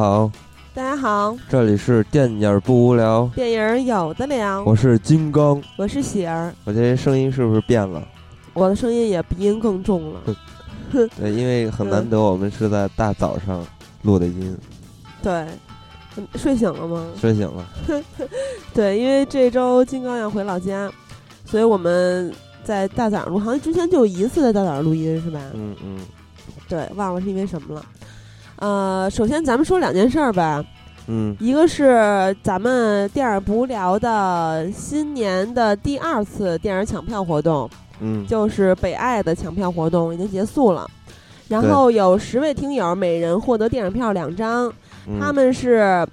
[0.00, 0.32] 好，
[0.72, 4.62] 大家好，这里是电影不无聊，电影有的聊。
[4.64, 6.54] 我是金刚，我是喜儿。
[6.64, 8.02] 我这声音是不是变了？
[8.54, 10.20] 我的声音也鼻音更重了。
[10.90, 13.62] 对，因为很难得，我们是在大早上
[14.00, 14.56] 录的音。
[15.22, 15.46] 对，
[16.34, 17.06] 睡醒了吗？
[17.20, 17.66] 睡醒了。
[18.72, 20.90] 对，因为这周金刚要回老家，
[21.44, 22.32] 所以我们
[22.64, 25.38] 在大早上录，好像之前就有一次在大早上录音，是吧？
[25.52, 25.98] 嗯嗯。
[26.66, 27.84] 对，忘了是因为什么了。
[28.60, 30.64] 呃，首先咱们说两件事儿吧。
[31.08, 31.36] 嗯。
[31.40, 37.68] 一个是咱们电影不无聊的新年的第二次电影抢票活动。
[38.02, 40.88] 嗯，就是北爱的抢票活动已经结束了，
[41.48, 44.72] 然后有十位听友每人获得电影票两张，
[45.20, 46.06] 他们是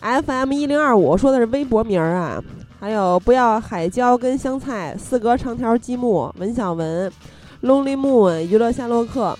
[0.00, 2.42] FM 一零二五，说的是微博名啊，
[2.80, 7.12] 还有不要海椒跟香菜，四格长条积木，文小文
[7.62, 9.38] ，Lonely Moon，娱乐夏洛克，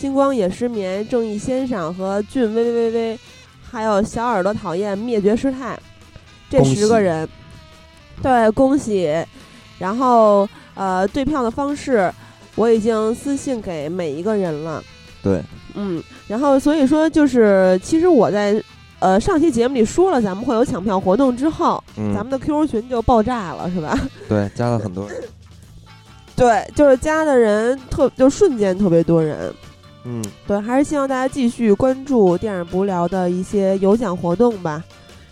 [0.00, 3.18] 星光也失眠，正义先生和俊微微微微，
[3.70, 5.78] 还有小耳朵讨厌灭绝师太，
[6.48, 7.28] 这十个人，
[8.22, 9.12] 对，恭喜，
[9.78, 10.48] 然后。
[10.76, 12.10] 呃，对票的方式
[12.54, 14.82] 我已经私信给每一个人了。
[15.22, 15.42] 对，
[15.74, 18.62] 嗯，然后所以说就是，其实我在
[19.00, 21.82] 呃上期节目里说了，咱们会有抢票活动之后，
[22.14, 23.98] 咱们的 QQ 群就爆炸了，是吧？
[24.26, 25.22] 对，加了很多人。
[26.34, 29.52] 对，就是加的人特就瞬间特别多人。
[30.04, 34.82] 嗯，对，还是希望大家继续关注电影不聊的一些有奖活动吧。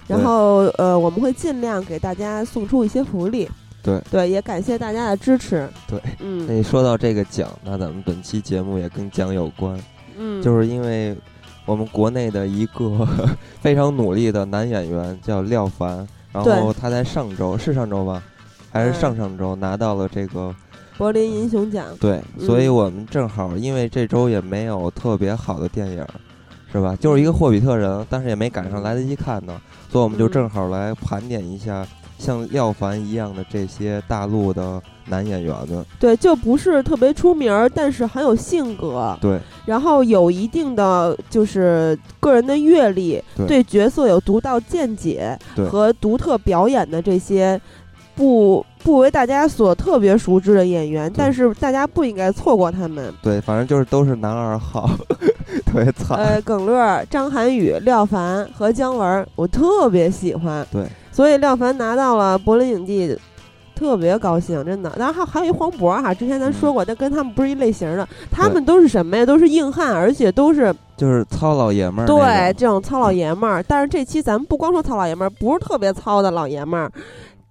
[0.06, 3.48] 然后呃，我们会尽量给大家送出一些福利。
[3.82, 5.68] 对对，也感谢大家的支持。
[5.86, 9.78] 对，嗯，那说到这个奖，那咱们本期节目也跟奖有关。
[10.16, 11.16] 嗯，就是因为
[11.64, 13.06] 我们国内的一个
[13.60, 18.22] 非常努力的男演员叫廖凡，然后他在上周是上周吧，
[18.70, 20.54] 还是上上周拿到了这个
[20.98, 21.86] 柏林银熊奖。
[21.98, 26.04] 对，所以我们正好因为这周也没有特别好的电影，
[26.70, 26.94] 是吧？
[26.96, 29.58] 就是一个霍比特人，但是也没赶上来得及看呢，
[29.90, 31.86] 所以我们就正好来盘点一下。
[32.18, 45.38] 像廖凡一样的这些大陆的男演员们，对，就不是特别出名儿，但是很有性格，对，然后有一定的就是个人的阅历，对角色有独到见解
[45.70, 47.60] 和独特表演的这些，
[48.16, 53.12] 不不为大家所特别熟知的演员，但是大家不应该错过他们。
[53.22, 54.88] 对，反正就是都是男二号，
[55.66, 56.16] 特别惨。
[56.16, 60.66] 呃，耿乐、张涵予、廖凡和姜文，我特别喜欢。
[60.70, 60.84] 对。
[61.10, 63.18] 所以廖凡拿到了柏林影帝，
[63.74, 64.92] 特别高兴，真的。
[64.96, 68.08] 然后还还有一黄渤哈，之前咱说过，但跟他们不是一类型的。
[68.30, 69.26] 他们都是什么呀？
[69.26, 72.06] 都是硬汉，而且都是就是糙老爷们儿。
[72.06, 73.60] 对，这种糙老爷们儿。
[73.66, 76.92] 但是这期咱们不光说糙老爷们儿，不是特别糙的老爷们儿，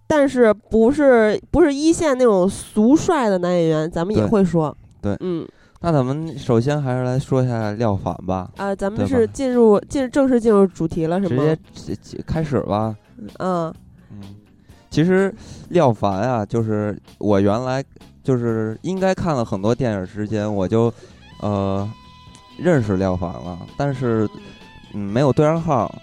[0.07, 4.75] 但是不是不是一线那种俗帅的男演员，咱们也会说。
[5.01, 5.47] 对，嗯。
[5.79, 8.49] 那咱们首先还是来说一下廖凡吧。
[8.57, 11.55] 啊，咱们是进入进正式进入主题了，是吗？
[11.71, 12.95] 直接开始吧。
[13.37, 13.71] 嗯
[14.09, 14.23] 嗯，
[14.89, 15.31] 其实
[15.69, 17.83] 廖凡啊，就是我原来
[18.23, 20.91] 就是应该看了很多电影之间，我就
[21.41, 21.87] 呃
[22.57, 24.27] 认识廖凡了，但是
[24.95, 25.93] 嗯没有对上号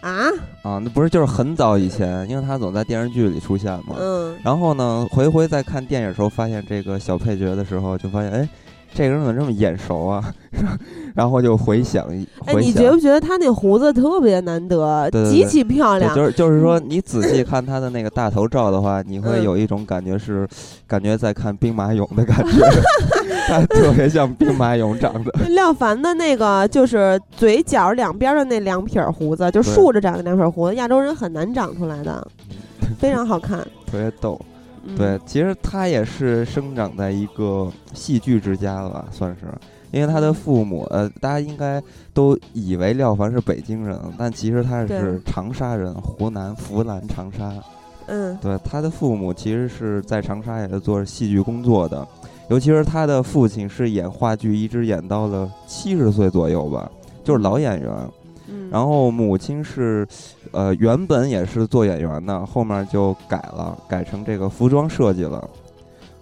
[0.00, 0.28] 啊
[0.62, 3.96] 啊，那不是就是很早以前，因为他总在电视剧里出现嘛。
[3.98, 4.36] 嗯。
[4.42, 8.48] 然后呢，回回在看电影时候发现这个小配角的时候，就发现哎。
[8.94, 10.32] 这个人怎么这么眼熟啊？
[11.14, 12.06] 然后就回想，
[12.46, 16.16] 哎，你觉不觉得他那胡子特别难得，极其漂亮？
[16.16, 20.48] 就是就是说，你仔细看他的那个大头照的话，你会有一种感觉是，
[20.86, 22.66] 感觉在看兵马俑的感觉，
[23.48, 25.32] 他特别像兵马俑长的。
[25.48, 32.26] 廖凡的那个就是嘴角两边的那两撇胡子，就竖着长的两撇胡子，亚洲人很难长出来的，
[33.00, 34.40] 非常好看，特别逗。
[34.96, 39.46] 对，其实他也是生长在一个戏剧之家吧，算是，
[39.90, 41.82] 因为他的父母，呃，大家应该
[42.14, 47.52] 都以为廖凡是北京人，但其实他是长沙人，湖南湖南长沙。
[48.06, 52.08] 嗯，对，他的父母其实是在长沙也是做戏剧工作的，
[52.48, 56.90] 尤其是他的父亲是演话剧，一直演到了七十岁左右吧，
[57.22, 57.90] 就是老演员。
[58.70, 60.06] 然后母亲是，
[60.52, 65.48] 呃，原本也是做演员的，后面就改了，改成这个服装设计了。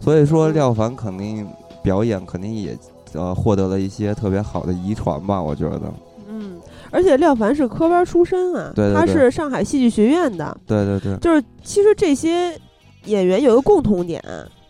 [0.00, 1.46] 所以说，廖凡肯定
[1.82, 2.76] 表演肯定也，
[3.14, 5.82] 呃，获得了一些特别好的遗传吧，我觉得。
[6.28, 10.56] 嗯，而且廖凡是科班出身啊，他是上海戏剧学院的。
[10.67, 11.17] 对对对。
[11.19, 12.56] 就是其实这些
[13.05, 14.23] 演员有一个共同点。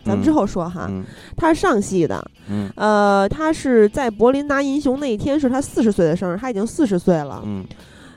[0.06, 0.88] 咱们之后说哈，
[1.36, 2.24] 他是上戏的，
[2.76, 7.64] 呃，他是在柏林拿银熊那一天是他四十岁的生日，他已经四十岁了，嗯，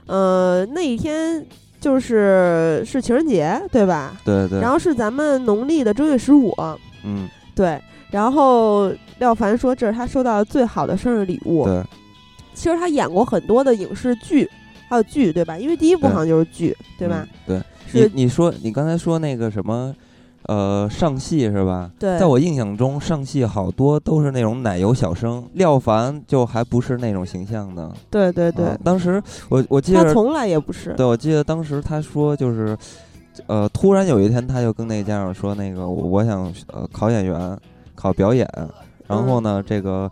[0.05, 1.43] 呃，那一天
[1.79, 4.15] 就是是情人节，对吧？
[4.23, 4.59] 对对。
[4.59, 6.53] 然后是咱们农历的正月十五，
[7.03, 7.81] 嗯，对。
[8.11, 11.83] 然后廖凡说这是他收到的最好的生日礼物，对。
[12.53, 14.49] 其实他演过很多的影视剧，
[14.89, 15.57] 还有剧，对吧？
[15.57, 17.25] 因为第一部好像就是剧，对吧？
[17.47, 17.61] 对，
[17.93, 19.95] 你你说你刚才说那个什么，
[20.49, 21.91] 呃，上戏是吧？
[21.99, 27.91] 对，在我印象中，上戏好多都是那种奶油小生，廖凡就还不是那种形象的。
[28.09, 30.91] 对对对，当时我我记得他从来也不是。
[30.93, 32.75] 对，我记得当时他说就是，
[33.45, 37.55] 呃，突然有一天他就跟那家长说，那个我想呃考演员，
[37.93, 38.49] 考表演。
[39.05, 40.09] 然后呢，这个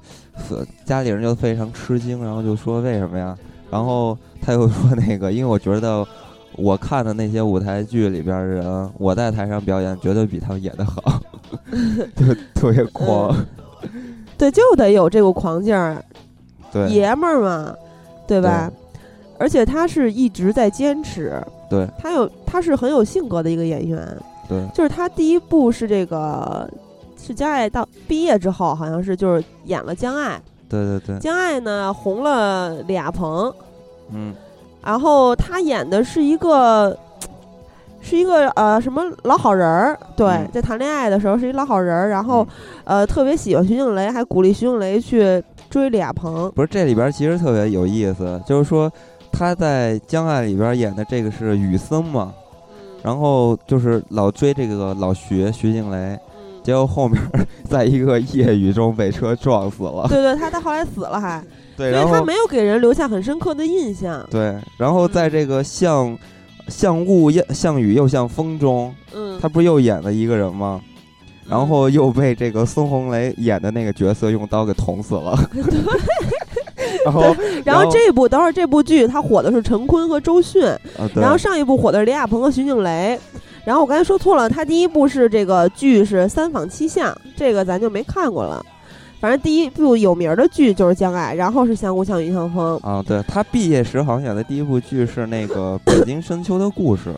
[0.85, 3.35] 家里人就非常吃惊，然后就说为什么呀？
[3.71, 6.05] 然后他又说那个，因为我觉得
[6.57, 11.21] 我看的那些舞台剧里边的人，我在台上表演绝对比他们演的好，
[12.17, 13.35] 就特别狂。
[14.37, 16.03] 对，就得有这个狂劲儿，
[16.71, 17.73] 对，爷们儿嘛，
[18.27, 18.71] 对吧？
[19.39, 24.17] 而且他是一直在坚持，对，他有他是很有性格的一个演员，
[24.49, 26.69] 对，就是他第一部是这个。
[27.19, 30.39] 是江爱到毕业之后，好像是就是演了江爱。
[30.69, 31.19] 对对对。
[31.19, 33.51] 江爱呢红了李亚鹏。
[34.11, 34.33] 嗯。
[34.87, 36.97] 然后他演的是一个，
[37.99, 39.99] 是一个呃什么老好人儿。
[40.15, 42.47] 对，在谈恋爱的时候是一老好人儿，然后
[42.85, 46.49] 呃特别喜欢徐静蕾，还鼓励徐静蕾去追李亚鹏。
[46.55, 48.89] 不是这里边其实特别有意思，就是说
[49.29, 52.33] 他在江爱里边演的这个是雨森嘛，
[53.03, 56.17] 然后就是老追这个老徐徐静蕾。
[56.67, 57.17] 结果后面
[57.63, 60.05] 在一个夜雨中被车撞死了。
[60.09, 61.41] 对对，他他后来死了还。
[61.77, 64.21] 对，所以他没有给人留下很深刻的印象。
[64.29, 66.17] 对，然后在这个像
[66.67, 70.81] 像雾像雨又像风中，嗯，他不是又演了一个人吗？
[71.49, 75.39] 然后又被这个孙红雷演的那个角色用刀给捅死了。
[76.75, 77.05] 对。
[77.05, 80.61] 然后，然后这部等会儿这部剧他火的是陈坤和周迅，
[81.15, 83.17] 然后上一部火的是李亚鹏和徐静蕾。
[83.67, 88.65] 然后我刚才说错了，他第一部是这个剧是《三坊七巷》，这个咱就没看过了。
[89.19, 92.79] 反正第一部有名的剧就是《将爱》，然后是《相顾像雨像风》。
[92.87, 97.09] 啊，对他毕业时好像演的第一部剧是那个《北京深秋的故事》，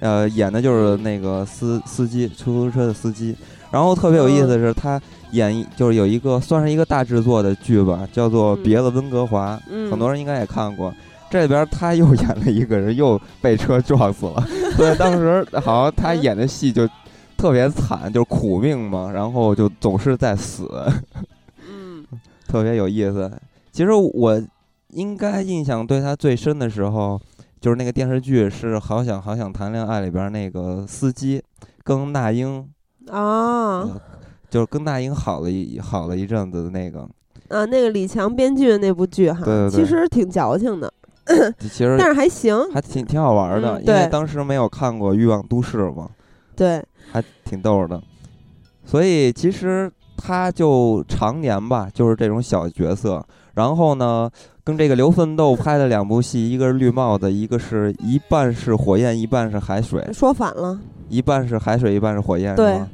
[0.00, 3.32] 呃，演的就是那个司司机，出租车的司机。
[3.70, 5.00] 然后特别有意思的是，他
[5.30, 9.56] 演就是有一个算是一个大制作的剧吧，叫做《别了温哥华》，
[9.88, 10.92] 很多人应该也看过。
[11.30, 14.48] 这里边他又演了一个人，又被车撞死了。
[14.78, 16.88] 所以当时好像他演的戏就
[17.36, 20.70] 特别惨，就是苦命嘛，然后就总是在死。
[21.68, 22.06] 嗯，
[22.46, 23.28] 特别有意思。
[23.72, 24.40] 其实我
[24.90, 27.20] 应该印象对他最深的时候，
[27.60, 31.42] 就是那个电视剧是《好想好想谈恋爱》里边那个司机，
[31.82, 32.64] 跟那英
[33.08, 33.84] 啊，
[34.48, 37.00] 就是跟那英好了一好了一阵子的那个。
[37.48, 40.92] 啊，那个李强编剧的那部剧哈，其实挺矫情的。
[41.60, 46.08] 其实，但是还行，还挺挺好玩的，因为当时没有看过《欲望都市》嘛，
[46.56, 46.82] 对，
[47.12, 48.00] 还挺逗的。
[48.84, 53.24] 所以其实他就常年吧，就是这种小角色。
[53.54, 54.30] 然后呢，
[54.62, 60.02] 跟这个刘奋斗拍的两部戏，一个是绿帽子，一个是一半是火焰，一半是海水。
[60.12, 60.78] 说反了，
[61.08, 62.88] 一半是海水，一半是火焰，是吗？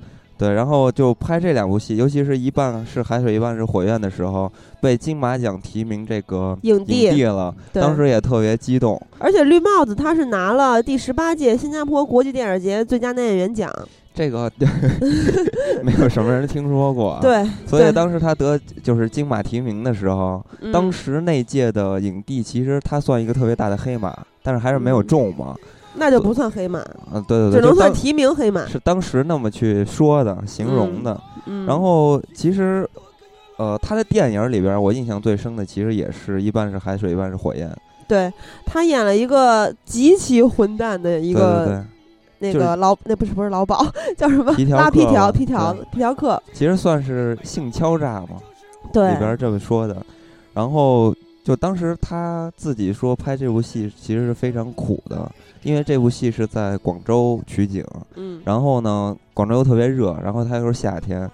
[0.44, 9.00] 对，然后就拍这两部戏，尤其是一半是海水，一半是火焰的时候，被金马奖提名这个影帝了，当时也特别激动。
[9.18, 13.72] 而且绿帽子他是拿了第十八届新加坡国际电影节最佳男演员奖，
[14.14, 14.52] 这个
[15.82, 17.18] 没有什么人听说过。
[17.22, 25.56] 对，所以当时他得就是金马提名的时候，当时那届的影帝其实他算一个特别大的黑马，但是还是没有中嘛。
[25.96, 26.80] 那就不算黑马，
[27.12, 31.20] 嗯，对对对，只能算提名黑马，是当时那么去说的，形容的。
[31.66, 32.88] 然后其实，
[33.58, 37.70] 呃，他的电影里边，我印象最深的其实也是一半是海水，一半是火焰。
[38.06, 38.30] 对
[38.66, 41.84] 他演了一个极其混蛋的一个
[42.38, 43.78] 那个老，那不是不是老鸨，
[44.16, 44.52] 叫什么？
[44.76, 46.42] 拉皮条皮条皮条客。
[46.52, 48.40] 其实算是性敲诈嘛，
[48.92, 50.04] 对里边这么说的。
[50.52, 55.30] 然后就当时他自己说拍这部戏其实是非常苦的。
[55.64, 61.28] 因为这部戏是在广州取景，嗯，然后呢，广州又特别热，然后它又是夏天，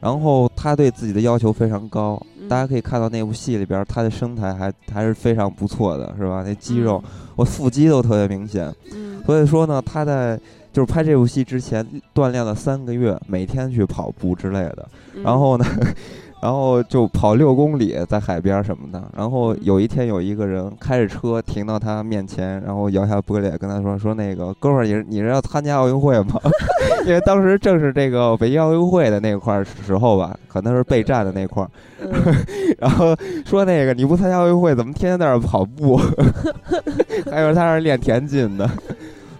[0.00, 2.20] 然后他对自己的要求非常高。
[2.48, 6.42] 大家可以看到那部戏里边，他的身材还还是非常不错的，是吧？
[6.44, 7.02] 那肌肉，
[7.36, 8.74] 我腹肌都特别明显。
[8.92, 10.38] 嗯，所以说呢，他在
[10.72, 14.88] 就是拍这部戏之前锻炼了三个月，每天去跑步之类的，
[15.22, 15.64] 然后呢。
[16.44, 19.02] 然后就跑六公里在海边什么的。
[19.16, 26.38] 然后有一天有一个人开着车停到他面前，然后摇下玻璃跟他说：“说那个哥们儿，你你是要参加奥运会吗？
[27.06, 31.70] 因为当时正是这个北京奥运会的那块儿时候吧，可能是备战的那块儿。
[32.78, 35.98] 然后说那个你不参加奥运会，怎么天天在那儿跑步？
[37.32, 38.68] 还有他是练田径的。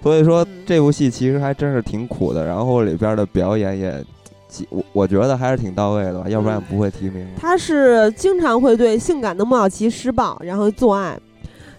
[0.03, 2.47] 所以说这部戏其实还真是挺苦的。
[2.47, 4.03] 然后里边的表演也。”
[4.71, 7.27] 我我觉得还是挺到位的吧，要不然不会提名。
[7.37, 11.19] 他是经常会对性感的莫小琪施暴，然后做爱。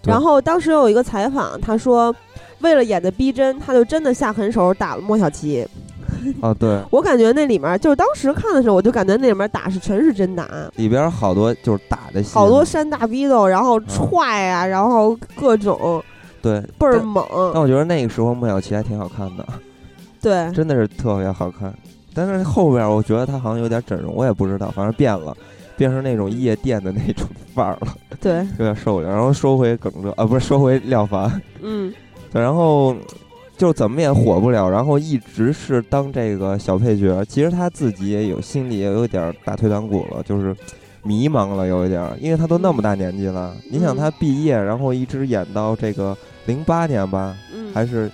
[0.04, 2.14] 然后当时有一个采访，他说
[2.60, 5.66] 为了演的逼真，他就真的下狠手打了莫小琪。
[6.40, 16.02] 哦，对，我感觉那里面就是当时看的时候，我就感觉那里面打是全是真打，里边好多就是打的戏，好多扇大逼斗，然后踹啊，然后各种，
[16.40, 17.24] 对，倍儿猛。
[17.52, 19.46] 但我觉得那个时候莫小琪还挺好看的，
[20.20, 21.72] 对，真的是特别好看。
[22.16, 25.36] 但是后边我觉得他好像有点整容，我也不知道，反正变了，
[25.76, 29.10] 变成那种夜店的那种 范儿了，对，有点受不了。
[29.10, 31.30] 然后说回耿哲啊，不是说回廖凡，
[31.62, 31.92] 嗯，
[32.32, 32.96] 对，然后。
[33.58, 37.24] 就怎么也火不了，然后一直是当这个小配角。
[37.24, 40.54] 其实他自己也有心里也有点打退堂鼓了，就是
[41.02, 43.56] 迷茫了，有一点，因为他都那么大年纪了。
[43.70, 47.34] 你想他毕业，然后一直演到这个零八年吧，
[47.72, 48.10] 还是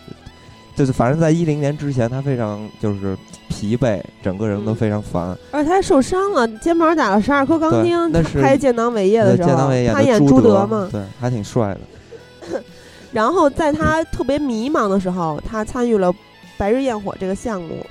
[0.77, 3.19] 就是反正在一零年之前，他非常就是
[3.63, 5.39] 疲惫，整个人都非常烦。
[5.53, 8.11] 而且他还受伤了，肩膀打了十二颗钢钉。
[8.11, 12.61] 那是拍《建党伟业》的时候，他演朱德嘛，对，还挺帅的。
[13.13, 16.13] 然后在他特别迷茫的时候，他参与了
[16.59, 17.87] 《白日焰火》这个项目。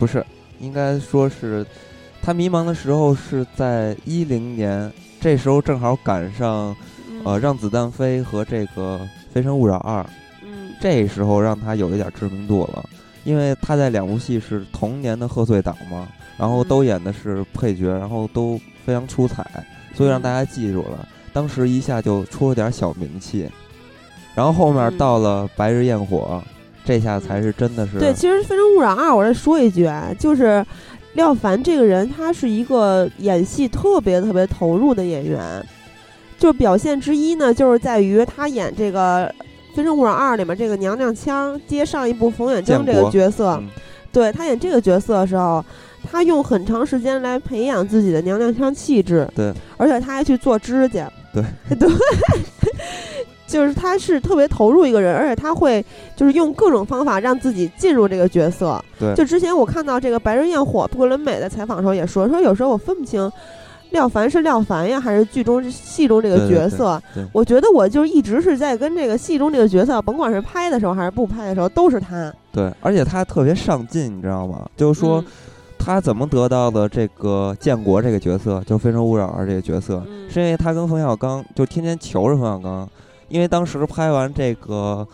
[0.00, 0.26] 不是，
[0.58, 1.64] 应该说是
[2.20, 6.74] 他迷茫的时候是在一零年，这时候正好赶上
[7.22, 8.98] 呃《让子弹飞》和这个
[9.32, 10.00] 《非诚勿扰二》。
[10.42, 10.72] 嗯。
[10.80, 12.84] 这时候让他有一点知名度了，
[13.26, 16.06] 因为他在两部戏是同年的贺岁档嘛，
[16.38, 19.44] 然后都演的是配角，然后都非常出彩，
[19.94, 21.06] 所以让大家记住了。
[21.32, 23.50] 当时一下就出了点小名气。
[24.36, 26.40] 然后后面到了《白日焰火》，
[26.84, 28.14] 这下才是真的是对。
[28.14, 30.64] 其实《非诚勿扰二》，我再说一句啊，就是
[31.14, 35.42] 廖凡这个人，他是一个演戏特别特别投入的演员。
[36.38, 39.26] 就表现之一呢，就是在于他演这个
[39.76, 43.62] 《非诚勿扰二》里面这个娘娘腔，接上一部冯远征这个角色。
[44.10, 45.62] 对他演这个角色的时候，
[46.10, 49.28] 他用很长时间来培养自己的娘娘腔气质。
[49.34, 51.12] 对，而且他还去做指甲。
[51.34, 51.44] 对
[51.76, 51.86] 对。
[53.46, 55.84] 就是他是特别投入一个人，而且他会
[56.16, 58.82] 就是用各种方法让自己进入这个角色。
[58.98, 63.30] 对，就之前我看到这个《白日焰火》，布伦美的采访时候也说，说有时候我分不清
[63.90, 67.00] 廖凡是廖凡呀，还是剧中戏中这个角色。
[67.32, 72.32] 我觉得我就一直是在跟这个戏中这个角色，甭管是拍的时候还是不拍的时候，都是他。
[72.52, 74.66] 对，而且他特别上进，你知道吗？
[74.76, 75.24] 就是说
[75.78, 82.88] 他怎么得到的这个建国这个角色，就《非诚勿扰二》这个角色，是因为他跟冯小刚就天天求着冯小刚。
[83.28, 85.04] 因为当时拍完这个，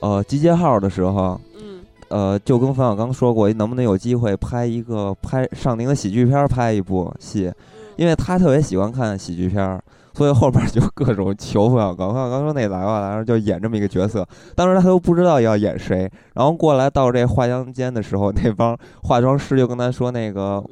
[0.00, 7.50] 呃，集结号的时候，嗯，呃，就跟冯小刚说过，能不能有机会拍一个拍上您的喜剧片，拍一部戏，
[7.96, 9.80] 因为他特别喜欢看喜剧片儿，
[10.14, 12.08] 所以后边就各种求冯小刚。
[12.12, 20.62] 冯小刚说：“那来吧，然后就演这么一个角色。”当时他都不知道要演谁，然后过来到这化妆间的时候，那帮化妆师就跟他说：“那个，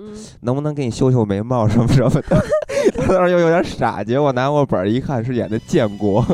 [0.43, 2.23] 能不能给你修修眉毛什么什么的？”
[2.97, 6.25] 他当时又有点傻，结果拿过本儿一看，是演的建国。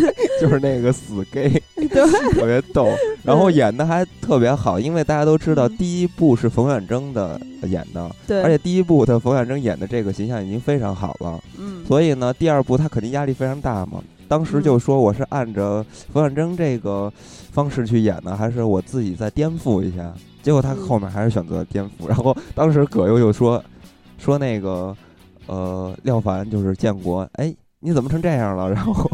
[0.40, 1.50] 就是那个死 gay，
[1.90, 2.88] 特别逗，
[3.22, 14.02] 然后演的还特别好，因为大家都知道第一部是冯远征的演的，对，而且第一部他冯远征演的这个形象已经非常好了，嗯，所以呢，第二部他肯定压力非常大嘛。
[14.28, 17.10] 当时就说我是按着冯远征这个
[17.50, 20.12] 方式去演的，还是我自己再颠覆一下？
[20.42, 22.06] 结果他后面还是选择颠覆。
[22.06, 23.62] 然后当时葛优就说
[24.18, 24.94] 说那个
[25.46, 28.70] 呃廖凡就是建国，哎，你怎么成这样了？
[28.70, 29.10] 然后。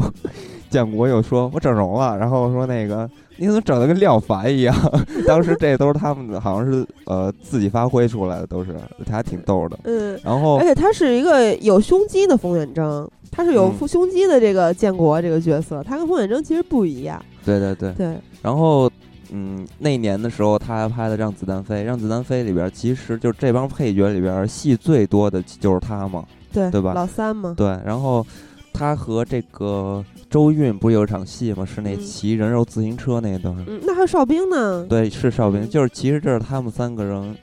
[0.69, 4.75] 建国又说：“我整容了。”然后说：“那个你怎么整的跟廖凡一样？”
[5.27, 9.79] 当时这都是他们好像是呃自己发挥出来的，都是他还挺逗的。
[9.83, 17.23] 嗯，然后而且他是一个有胸肌的冯远征，他是有胸肌的这个建国这个角色，他跟冯远征其实不一样。
[17.43, 18.17] 对对对对。
[18.41, 18.89] 然后
[19.31, 26.93] 嗯，那年的时候他还拍的《让子弹飞》，《让子弹飞》里边其实就这帮配角里边戏最多的就是他嘛，对对吧？
[26.93, 27.53] 老三嘛。
[27.57, 28.25] 对，然后
[28.71, 30.03] 他和这个。
[30.35, 31.65] 周韵不是有一场戏吗？
[31.65, 33.55] 是那骑人肉自行车那段。
[33.69, 34.85] 嗯，那还有哨兵呢。
[34.89, 37.33] 对，是哨兵，就是其实这是他们三个人，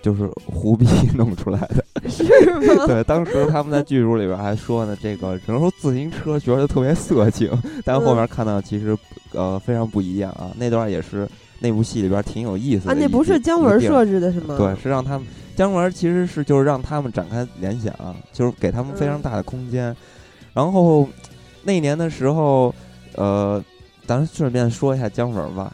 [0.00, 1.84] 就是胡逼弄出来的。
[2.08, 2.24] 是
[2.78, 2.86] 吗？
[2.88, 7.50] 对，当时他们在剧组里边还说呢，这个人肉自行车觉得特别色情，
[7.84, 8.96] 但后面看到其实
[9.32, 10.50] 呃非常不一样啊。
[10.56, 11.28] 那段也是
[11.58, 12.92] 那部戏里边挺有意思的。
[12.92, 14.56] 啊，那不是姜文设置的是吗？
[14.56, 17.94] 对，是让他们姜文其实是就是让他们展开联想，
[18.32, 19.94] 就是给他们非常大的空间，
[20.54, 21.06] 然后。
[21.62, 22.74] 那年的时候，
[23.16, 23.62] 呃，
[24.06, 25.72] 咱顺便说一下姜文吧，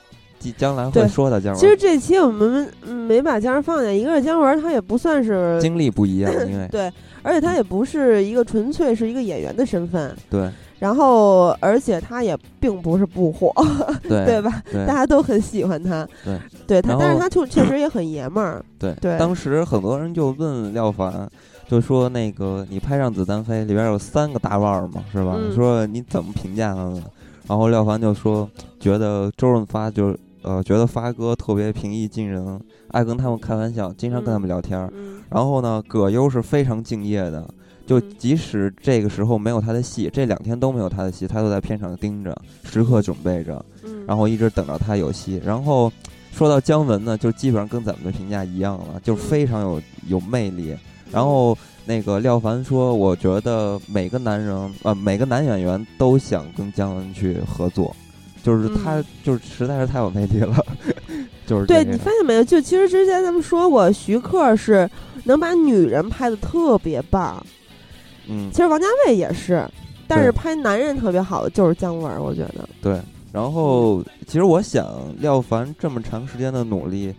[0.57, 1.61] 将来会说到姜文。
[1.61, 10.15] 其实这期我们没把姜文放下，一个是姜文他也不算是经历不一样，因为 对，而且他也不是一个纯粹是一个演员的身份。
[10.31, 10.51] 对。
[10.79, 13.51] 然后而且他也并不是不火，
[14.03, 14.63] 对 对吧？
[14.87, 19.17] 大家都很喜欢他，对，对他，但是他就确实也很爷们儿，对对。
[19.19, 21.27] 当时很多人就问廖凡，
[21.69, 25.37] 就说那个你拍《让子弹飞》里边有三个大腕儿嘛，是吧？
[25.55, 27.03] 说你怎么评价他们？
[27.49, 34.93] 然后廖凡就说，觉得周润发就呃，觉得发哥特别平易近人，爱跟他们开玩笑，经常跟他们聊天儿。
[35.29, 37.49] 然后呢，葛优是非常敬业的，
[37.85, 43.65] 就即使这个时候没有他的戏，这两天都没有他的戏，他都在片场盯着，时刻准备着，
[44.07, 45.41] 然后一直等着他有戏。
[45.45, 45.91] 然后
[46.33, 50.77] 说到姜文呢，就基本上跟咱们的评价一样了，就非常有有魅力。
[51.17, 51.57] 然后。
[51.89, 57.95] 那个廖凡说：“我觉得每个男人，呃，每个男演员都想跟姜文去合作，
[58.43, 60.57] 就是他，就是实在是太有魅力了。
[61.47, 62.43] 就是对你发现没有？
[62.43, 64.91] 就其实之前咱们说过，徐克是
[65.23, 67.41] 能把女人拍的特别棒。
[68.27, 69.65] 嗯，其实王家卫也是，
[70.09, 72.69] 但是拍男人特别好的就是姜文，我觉得。
[72.83, 73.01] 对，
[73.33, 74.85] 然后其实我想，
[75.21, 77.15] 廖凡这么长时间的努力，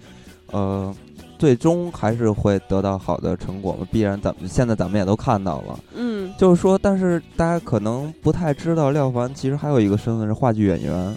[0.51, 0.93] 呃。”
[1.37, 3.87] 最终还是会得到好的成果嘛？
[3.91, 11.15] 必然咱们现在咱们也都看到了，嗯，就是说，但是大家可能不太知道，廖凡其实还有一个身份是话剧演员，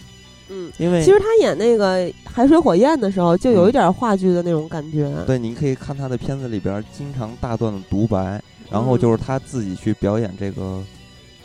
[0.50, 5.11] 嗯，因为其实他演那个《海水火焰》的时候，就有一点话剧的那种感觉。
[5.27, 10.83] 对，你可以看他的片子里边，经常大段的独白，然后就是他自己去表演这个，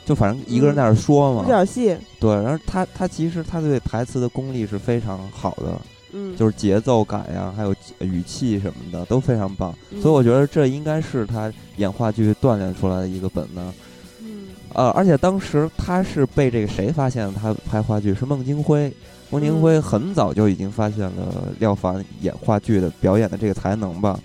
[0.04, 1.96] 就反正一个人在那说嘛，演戏。
[2.20, 5.80] 对，然后他他其实他对台词的功力是非常好的。
[6.18, 13.74] 嗯，就是节奏感呀，还有语气什么的都非常棒，所以我觉得这应该是他演话剧锻炼出来的一个本能。
[14.22, 18.90] 嗯，呃，而且当时他是被这个谁发现他拍话剧是孟京辉，
[19.30, 24.18] 孟京辉很早就已经发现了廖凡演话剧的表演的这个才能吧。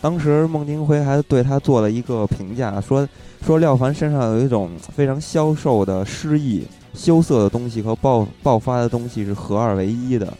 [0.00, 3.06] 当时孟京辉还对他做了一个评价，说
[3.44, 10.32] 说廖凡身上有一种非常消瘦的诗意、羞涩的东西和爆爆发的东西是合二为一的。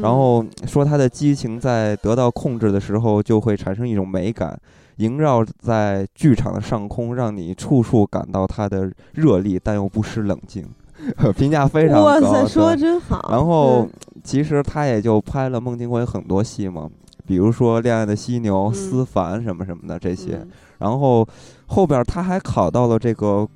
[0.00, 4.58] 然后说他的激情在得到控制的时候，就会产生一种美感，
[4.96, 10.64] 萦绕在剧场的上空，让你处处感到他的热力，但又不失冷静。
[11.36, 12.04] 评价非常高。
[12.04, 13.28] 哇塞，说的真好。
[13.30, 13.88] 然后
[14.22, 16.88] 其实他也就拍了孟京辉很多戏嘛，
[17.26, 20.46] 比如说《恋爱的犀牛》《思凡》什么什么的这些。
[20.78, 21.26] 然后
[21.66, 23.48] 后边他还考到了这个。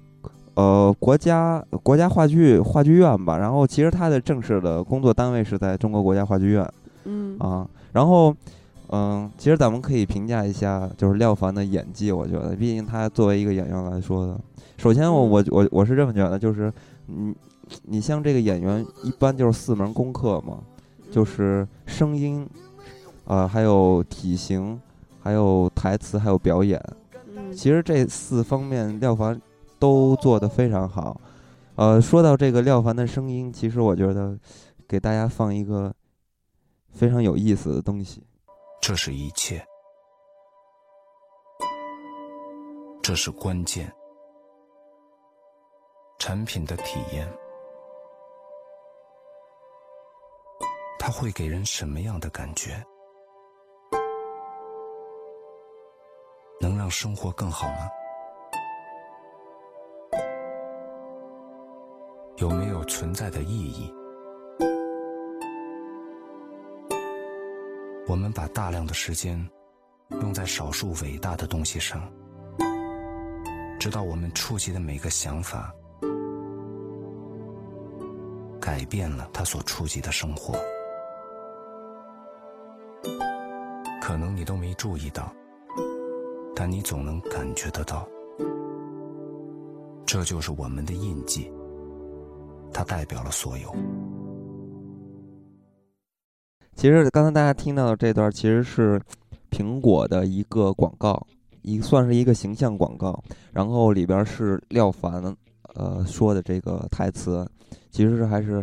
[0.55, 6.73] 呃，国家国家话剧话剧院吧，然后其实他的正式的工作单位是在中国国家话剧院，
[7.05, 7.37] 嗯。
[7.41, 8.33] 啊，然后
[8.91, 14.39] 嗯，其实咱们可以评价一下，就是廖凡的演技，我觉得，毕竟他作为一个演员来说的，
[14.77, 16.73] 首先我我我我是这么觉得，就是
[17.07, 17.35] 你
[17.83, 20.59] 你像这个演员，一般就是四门功课嘛，
[21.11, 22.47] 就是声音，
[23.25, 24.81] 呃，还有体型，
[25.21, 26.81] 还有台词，还有表演，
[27.53, 29.41] 其实这四方面廖凡。
[29.85, 31.21] 都做得非常好，
[31.75, 34.35] 呃，说到这个廖凡的声音，其实我觉得
[34.89, 35.95] 给大家放一个
[36.91, 38.27] 非常有意思的东西。
[38.81, 39.63] 这是一切，
[43.03, 43.93] 这是关键。
[46.19, 47.31] 产品的体验，
[50.99, 52.83] 它会给人什么样的感觉？
[56.59, 57.91] 能让生活更好吗？
[62.39, 63.95] 有没有存在的意义？
[68.09, 69.49] 我们把大量的时间
[70.21, 72.03] 用在少数伟大的东西上，
[73.79, 75.73] 直到我们触及的每个想法
[78.61, 80.55] 改变了他所触及的生活。
[84.03, 85.33] 可能你都没注意到，
[86.55, 88.09] 但你总能感觉得到，
[90.05, 91.51] 这就是我们的印记。
[92.75, 93.75] 它代表了所有。
[96.75, 99.01] 其实刚才大家听到的这段，其实是
[99.49, 101.25] 苹果的一个广告，
[101.63, 103.23] 一算是一个形象广告。
[103.53, 105.23] 然后里边是廖凡
[105.75, 107.49] 呃说的这个台词，
[107.93, 108.63] 其实还是，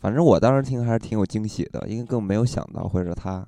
[0.00, 3.44] 反正我当时听还是挺有惊喜的，因为更没有想到会是他。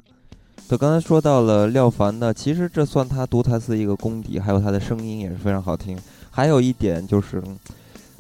[0.69, 5.97] 就刚才说到了廖凡的，其实这算他读台词一个功底，还有他的声音也是非常好听。
[6.29, 7.41] 还有一点就是。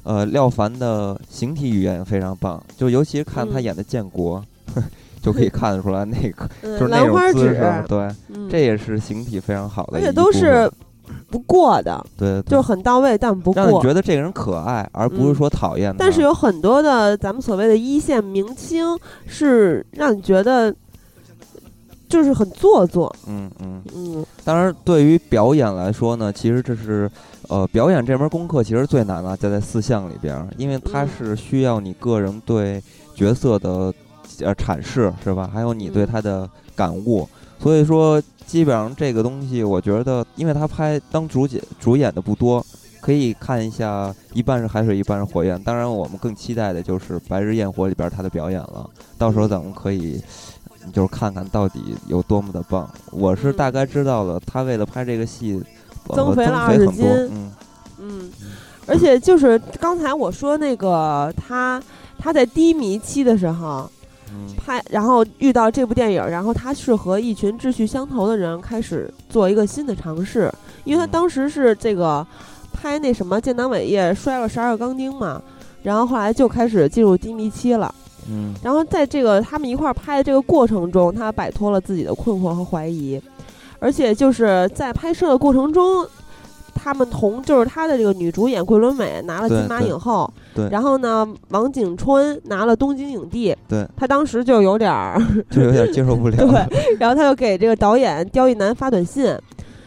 [0.03, 4.43] 呃，廖凡的形体语言也非常棒，就尤其是看他演的建国，
[5.21, 8.09] 就可以 看得出来那个就是那种姿势，对，
[8.51, 10.71] 这也是形体非常好的，而且都是
[11.31, 15.95] 不过的，对，就很到位，但不过，让你觉得这个人可爱，而不是说讨厌。
[15.99, 20.75] 但是有很多的咱们所谓的一线明星，是让你觉得
[22.09, 24.27] 就是很做作，嗯嗯嗯。
[24.45, 27.11] 当然，对于表演来说呢，其实这是。
[27.51, 32.81] 呃，表演这门功课其实最难的就在四项里边，因为它是需要你个人对
[33.13, 33.93] 角色的
[34.39, 35.51] 呃阐释，是吧？
[35.53, 37.29] 还有你对他的感悟。
[37.59, 42.65] 所以说，基本上这个东西，我觉得，因为他拍当主角主演的不多，
[43.01, 45.61] 可以看一下，一半是海水，一半是火焰。
[45.65, 48.89] 当然，我们更期待的就是《白日焰火》里边他的表演了。
[49.19, 50.23] 到时候咱们可以
[50.93, 52.89] 就是看看到底有多么的棒。
[53.11, 55.61] 我是大概知道了，他为了拍这个戏。
[56.09, 57.53] 增肥了二十斤，嗯。
[58.03, 58.31] 嗯，
[58.87, 61.81] 而且就是刚才我说那个他
[62.19, 63.87] 他在低迷期的时候
[64.57, 70.51] 拍，然后遇到这部电影，然后他是和一群志趣相投的人开始做一个新的尝试，
[70.85, 72.27] 因为他当时是这个
[72.73, 75.43] 拍那什么建党伟业摔了十二个钢钉嘛，
[75.83, 77.95] 然后后来就开始进入低迷期了，
[78.31, 83.21] 嗯，然后在这个他们一块儿拍的这个过程中，他摆脱了自己的困惑和怀疑。
[83.81, 86.07] 而且就是在拍摄的过程中，
[86.75, 99.37] 他们同就是他的这个女主演桂纶镁拿了金马影后，对，然后呢，王景春拿了东京影帝，对，他当时就有点儿， 就有点接受不了，对，然后他就给这个导演刁亦男发短信，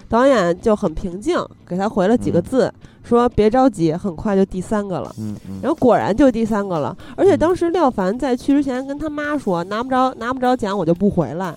[0.09, 2.71] 导演就很平静，给他回了几个字，
[3.03, 11.55] 说别着急，很快就第三个了，嗯嗯，然后果然就第三个了，而且当时廖凡在去之前跟他妈说，拿不着拿不着奖我就不回来。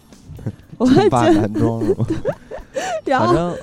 [0.84, 2.06] 我觉得男装是吧？
[3.06, 3.56] 反正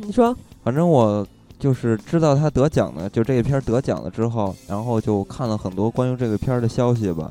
[0.02, 1.26] 你说，反正我
[1.58, 7.30] 就是知道他得奖了，就这个片儿得奖了之后，然后就看了很多关于这个片儿的消息吧。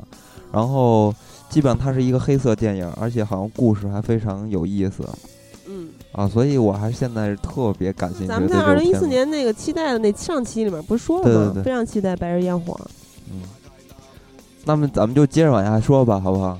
[0.51, 1.13] 然后
[1.49, 5.03] 基本上它是一个黑色电影，而且好像故事还非常有意思。
[5.67, 8.27] 嗯啊，所以我还是现在是特别感兴趣。
[8.27, 11.62] 咱们在二零一四年那个期待的那上期里面不是说了吗？
[11.63, 12.73] 非常期待《白日焰火》。
[13.32, 13.41] 嗯，
[14.65, 16.58] 那么咱们就接着往下说吧，好不好？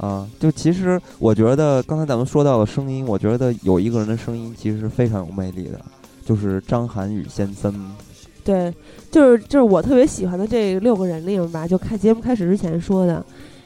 [0.00, 5.78] 啊，就其实我觉得刚才咱们说到的声音，我觉得有一个人的声音其实是非常有魅力的，
[6.24, 7.94] 就是张涵予先生。
[8.42, 8.74] 对，
[9.10, 13.22] 就是就是我特别喜欢的这六个人里面吧，就开节目开始之前说的，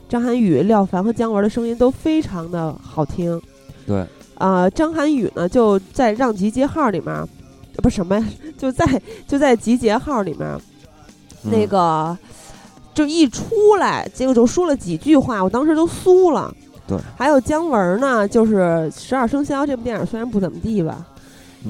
[0.08, 3.40] 张涵予、廖凡和姜文的声音都非常的好听。
[3.86, 7.24] 对，啊，张涵予呢就在《让集结号》里面，
[7.76, 8.26] 不什么呀，
[8.58, 8.84] 就在
[9.28, 10.58] 就在《集结号》里面，
[11.44, 12.18] 那个。
[12.94, 16.54] 就一出来，结果就说了几句话，我当时都酥了。
[16.86, 18.56] 对，还有姜文呢，就是
[18.94, 21.04] 《十二生肖》这部电影虽然不怎么地吧，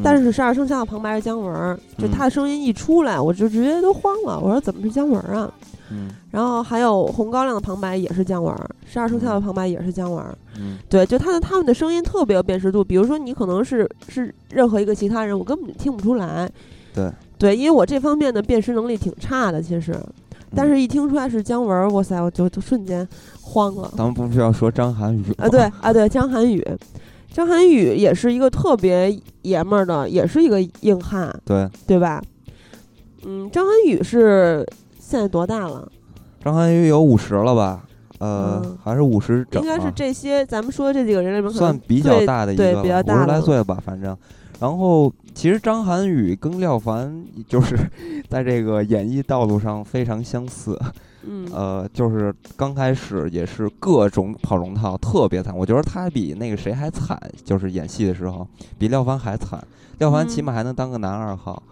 [0.02, 4.38] 但是《十二生肖》的旁白是姜文，就他的声音一出来，我就直接都慌了。
[4.38, 5.48] 我说怎么是姜文啊？
[5.90, 6.10] 嗯。
[6.32, 8.52] 然后还有《红高粱》的旁白也是姜文，
[8.84, 10.24] 《十二生肖》的旁白也是姜文。
[10.58, 10.78] 嗯。
[10.88, 12.82] 对，就他的他们的声音特别有辨识度。
[12.82, 16.50] 比如说你可能是是任何一个其他人，我根本就听不出来。
[16.92, 17.08] 对。
[17.38, 19.96] 对，因为我这方面的辨识能力挺差的，其实。
[20.54, 23.06] 但是，一听出来是姜文，哇塞，我就就瞬间
[23.40, 23.90] 慌了。
[23.96, 25.48] 咱们不是要说张涵予啊？
[25.48, 26.62] 对啊，对，张涵予，
[27.32, 32.22] 张涵予也是一个特别爷们儿的，也是一个硬汉，对对吧？
[33.24, 34.66] 嗯，张涵予是
[34.98, 35.90] 现在多大了？
[36.42, 37.84] 张涵予有五十了吧？
[38.18, 39.62] 呃，还是五十整？
[39.62, 44.16] 应该是这些咱们说的这几个人里面算比较大的一个，比较大五十来岁吧，反正。
[44.60, 47.76] 然后，其实张涵予跟廖凡就是
[48.30, 50.78] 在这个演艺道路上非常相似。
[51.26, 55.56] 嗯，呃，就是刚开始也是各种跑龙套，特别惨。
[55.56, 58.46] 我觉得他比那个谁还惨，就是演戏的时候
[58.78, 59.62] 比廖凡还惨。
[59.98, 61.62] 廖凡起码还能当个男二号，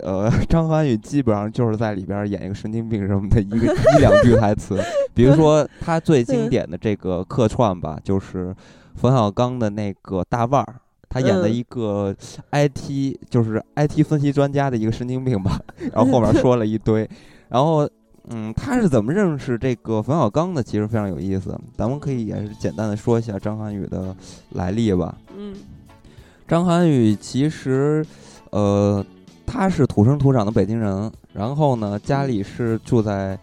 [0.00, 3.66] 呃， 张涵予基本上就是在里边演一个神经病什么的一个
[3.96, 4.80] 一两句台词。
[5.14, 8.54] 比如说他最经典的这个客串吧，就是
[8.94, 10.76] 冯小刚的那个大腕儿。
[11.12, 12.14] 他演的一个
[12.52, 15.60] IT，就是 IT 分析专家的一个神经病吧，
[15.92, 17.06] 然后后面说了一堆，
[17.50, 17.86] 然后
[18.30, 20.62] 嗯，他是怎么认识这个冯小刚的？
[20.62, 24.16] 其实非常有意思，咱们可以也是简单的说一下张涵予的
[24.52, 25.14] 来历吧。
[25.36, 25.54] 嗯，
[26.48, 28.02] 张涵予其实
[28.50, 29.04] 呃，
[29.44, 33.38] 他是土生土长的北京人，然后呢，家里是住在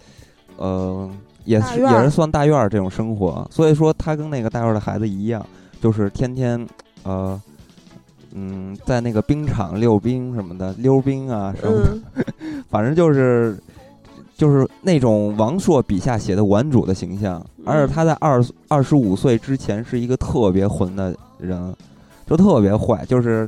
[0.58, 1.08] 呃，
[1.46, 5.46] 也是也是算大院儿这种生活，所以说他跟那个大院儿的孩子一样，
[5.80, 6.68] 就是天天
[7.04, 7.40] 呃。
[8.34, 11.98] 嗯，在那个冰场溜冰什么的，溜冰啊什么的，
[12.70, 13.58] 反正就是
[14.38, 17.44] 就是那种王朔笔下写的顽主的形象。
[17.66, 21.76] 而且他在二二十五岁之前是一个特别混的人，
[22.26, 23.48] 就特别坏，就是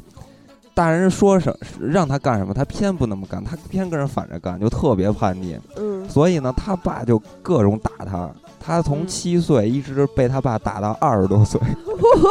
[0.73, 5.57] 大人说什让他干什么，他偏不那么干，他偏跟人反着干，就特别叛逆。
[5.77, 11.59] 嗯，所以呢，他爸就各种打他，他从七岁一直被他爸打到二十多岁，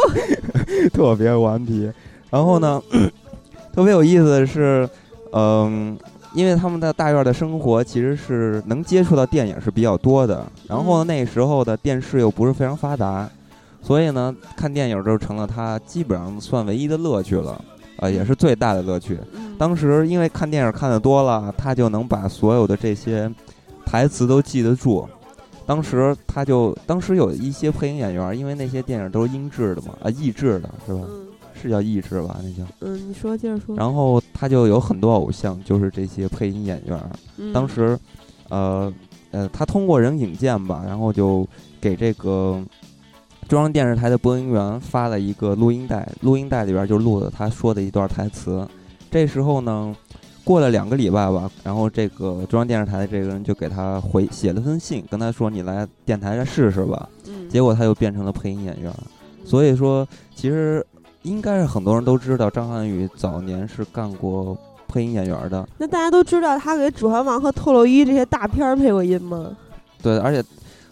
[0.93, 1.91] 特别顽皮。
[2.31, 2.81] 然后呢，
[3.71, 4.89] 特别有意思的是，
[5.33, 5.95] 嗯，
[6.33, 10.43] 因为他们在大院的生活其实是能接触到电影是比较多的。
[10.67, 13.29] 然后那时候的电视又不是非常发达，
[13.81, 17.61] 所以呢，看电影就成了他基本上算唯一的乐趣了，
[17.97, 19.19] 啊，也是最大的乐趣。
[19.59, 23.29] 当时因为看电影看的多了，他就能把所有的这些
[23.85, 25.07] 台词都记得住。
[25.65, 31.01] 当时他就当时有一些配音演员，因为那些电影都是音质的嘛，啊，译制的是吧？
[31.61, 32.39] 是叫意志吧？
[32.43, 33.75] 那叫嗯，你说接着说。
[33.75, 36.99] 然后他就有很多偶像，就是这些配音演员。
[37.53, 37.97] 当时，
[38.49, 38.91] 呃
[39.31, 41.47] 呃，他通过人引荐吧，然后就
[41.79, 42.61] 给这个
[43.47, 48.67] 中央电视台的播音员发了一个录音带，录音带里边就录了他说的一段台词。
[49.11, 49.95] 这时候呢。
[50.43, 58.91] 过了两个礼拜吧，然后这个中央电视台的这个人就给他回写了封信，跟他说：“你来电台再试试吧。”嗯，结果他又变成了配音演员。
[59.45, 60.83] 所以说，其实
[61.23, 64.57] 应该是很多人都知道张涵予早年是干过
[64.87, 65.67] 配音演员的。
[65.77, 69.55] 那大家都知道他给《指环王》和《特洛伊》这些大片配过音吗？
[70.01, 70.43] 对，而且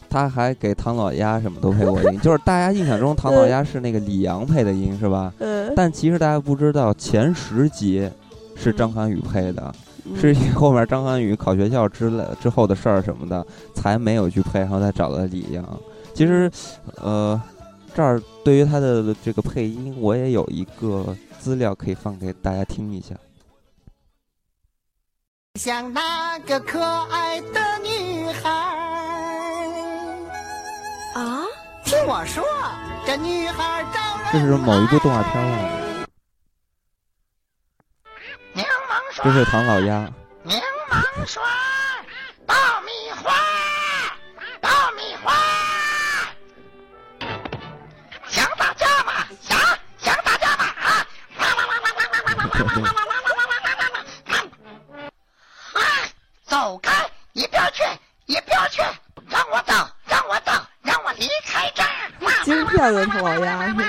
[0.10, 2.20] 他还给唐老鸭什么都配过音。
[2.22, 5.34] 就是大家印象中唐老鸭是那个李阳配的音，是吧？
[5.39, 5.74] 嗯。
[5.76, 8.10] 但其实大家不知道前十集。
[8.62, 9.74] 是张涵予配的，
[10.18, 15.63] 是后面张涵予考学校之类之后的事儿什么的，才没有去配，然后再找的李阳。
[16.13, 16.52] 其实，
[17.02, 17.42] 呃，
[17.95, 23.15] 这儿对于他的这个配音，我也有一个资料可以放给大家听一下。
[25.56, 28.49] 像那个可爱的女孩
[31.15, 31.43] 啊，
[31.84, 32.43] 听我说，
[33.06, 34.32] 这女孩招人。
[34.32, 35.58] 这是某一部动画片吗？
[39.21, 40.10] 这是唐老鸭。
[40.43, 40.58] 柠
[40.89, 41.43] 檬水，
[42.45, 43.34] 爆米花，
[56.45, 57.10] 走开！
[57.34, 57.84] 一边去！
[58.26, 58.82] 一边去！
[59.30, 59.74] 让我走！
[60.08, 60.52] 让我走！
[60.82, 62.43] 让我离开这儿！
[62.43, 63.84] 金片的唐老鸭是吗？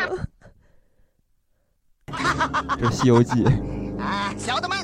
[2.79, 3.45] 这《西游记》。
[4.01, 4.79] 啊，小的们，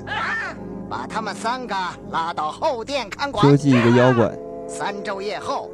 [0.90, 1.76] 把他们三个
[2.10, 3.44] 拉到后殿看管。
[3.44, 4.36] 西游记一个妖怪。
[4.68, 5.70] 三昼夜后，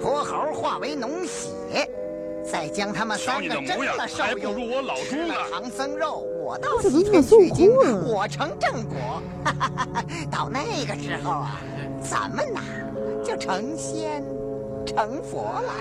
[0.00, 1.88] 泼猴化为脓血，
[2.50, 4.56] 再将他们三个蒸了烧用。
[5.04, 7.70] 吃了唐僧肉，我到西天取经，
[8.06, 9.22] 我成正果。
[10.30, 11.60] 到那个时候啊，
[12.02, 12.60] 咱们呐
[13.24, 14.22] 就成仙
[14.86, 15.72] 成佛了。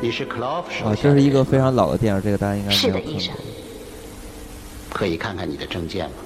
[0.00, 3.20] 你是 Clough 啊，这是一个非常老的电影，这个大家应该没有看过。
[4.90, 6.16] 可以看看你的证件吗？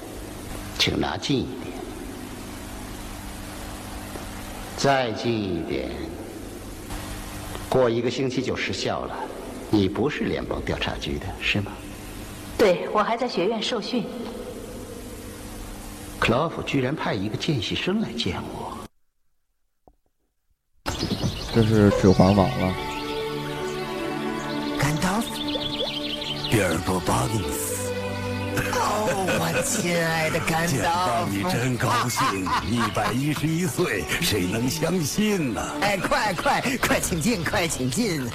[0.78, 1.77] 请拿近一点，
[4.78, 5.90] 再近一点。
[7.68, 9.14] 过一个星期就失效了。
[9.70, 11.72] 你不是联邦调查局的，是吗？
[12.56, 14.06] 对，我还在学院受训。
[16.20, 18.78] 克劳夫居然派一个见习生来见我。
[21.52, 22.74] 这是《指环王》了。
[26.50, 27.67] 比尔博·巴金斯，
[28.74, 32.44] 哦，我亲爱的甘道夫，见 到你真高兴！
[32.68, 35.62] 一百一十一岁，谁能相信呢？
[35.80, 38.28] 哎，快快快，请进，快请进！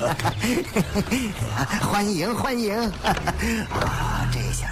[1.82, 2.78] 欢迎欢迎！
[3.70, 4.68] 啊，这下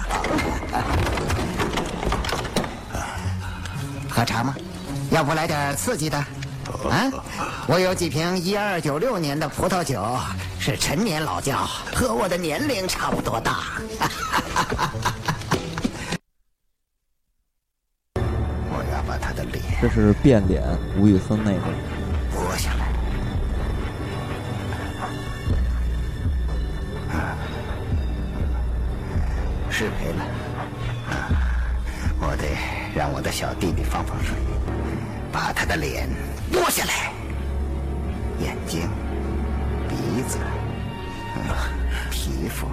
[4.10, 4.54] 喝茶吗？
[5.10, 6.16] 要不来点刺激的？
[6.18, 6.26] 啊，
[7.66, 10.18] 我有几瓶一二九六年的葡萄酒。
[10.64, 13.64] 是陈年老窖，和我的年龄差不多大。
[19.82, 20.62] 这是变脸，
[20.96, 21.58] 吴宇森那个，
[22.32, 22.86] 剥下来。
[29.68, 30.24] 失陪了，
[32.20, 32.46] 我得
[32.94, 34.36] 让我的小弟弟放放水，
[35.32, 36.08] 把他的脸
[36.52, 37.10] 剥下来，
[38.38, 38.88] 眼睛。
[39.88, 40.38] 鼻子、
[42.08, 42.68] 皮肤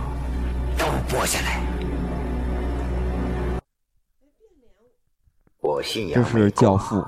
[0.77, 1.59] 都剥下来。
[6.13, 7.03] 这是教父，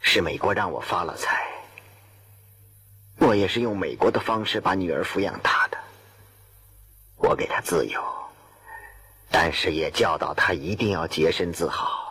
[0.00, 1.40] 是美国让我发了财。
[3.18, 5.78] 我也是用美国的方式把女儿抚养大的。
[7.16, 8.02] 我给她自由，
[9.30, 12.09] 但是也教导她一定要洁身自好。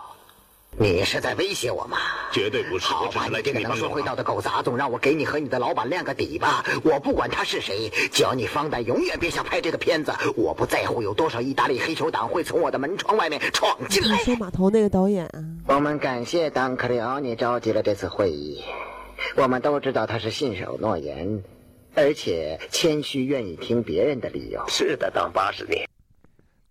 [0.78, 1.98] 你是在威胁我吗？
[2.32, 2.86] 绝对不是。
[2.86, 6.64] 好吧，你这个能说会道的狗杂种，让我给你和你的老板亮个底吧。
[6.84, 10.14] 我不管他是谁，只要你方丹永远别想拍这个片子。
[10.38, 14.18] 我不在乎有多少意大利黑手党会从我的门窗外面闯进来。
[14.18, 15.44] 你说码头那个导演啊？
[15.68, 18.64] 我们感谢当克里奥尼召集了这次会议。
[19.36, 21.44] 我们都知道他是信守诺言，
[21.94, 24.64] 而且谦虚，愿意听别人的理由。
[24.70, 25.90] 是的，当八十年。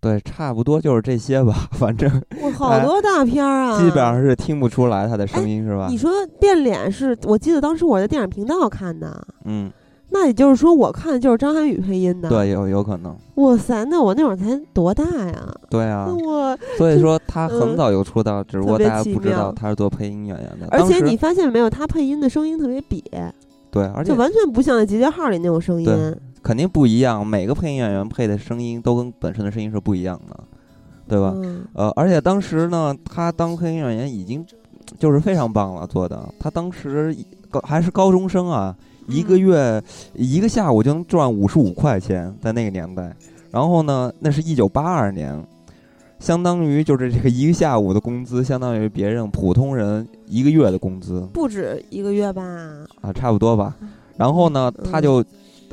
[0.01, 5.89] 对，差不多就是这些吧， 反正我，好多大片儿啊，基本上是听不出来他的声音，是吧？
[5.91, 9.71] 你说变脸是我记得当时我在电影频道看的，嗯，
[10.11, 12.29] 那也就是说，我看的就是张涵予配音的。
[12.29, 13.17] 对，有有可能。
[13.35, 15.53] 哇塞，那我那会儿才多大呀？
[15.69, 16.07] 对啊。
[16.07, 20.67] 我所以说他很早就出道，只不过大家不知道他是做配音演员的。
[20.71, 23.03] 而且你发现没有，他配音的声音特别瘪。
[23.71, 26.17] 对，而且就完全不像在《集结号》里那种声音。
[26.43, 30.39] 肯定不一样，每个配音演员配的声音都跟本身的声音是不一样的，
[31.09, 31.35] 对吧？
[31.75, 34.45] 呃，而且当时呢，他当配音演员已经
[34.99, 36.29] 就是非常棒了，做的。
[36.39, 37.17] 他当时
[37.51, 38.77] 高还是高中生啊。
[39.11, 43.11] 一个月一个下午就能赚五十五块钱，在那个年代。
[43.51, 45.43] 然后呢，那是一九八二年，
[46.19, 51.27] 相当于就是这个一个下午的工资，相当于别人普通人一个月的工资。
[51.33, 52.43] 不止一个月吧？
[53.01, 53.75] 啊，差不多吧。
[54.19, 55.25] 然后呢，他就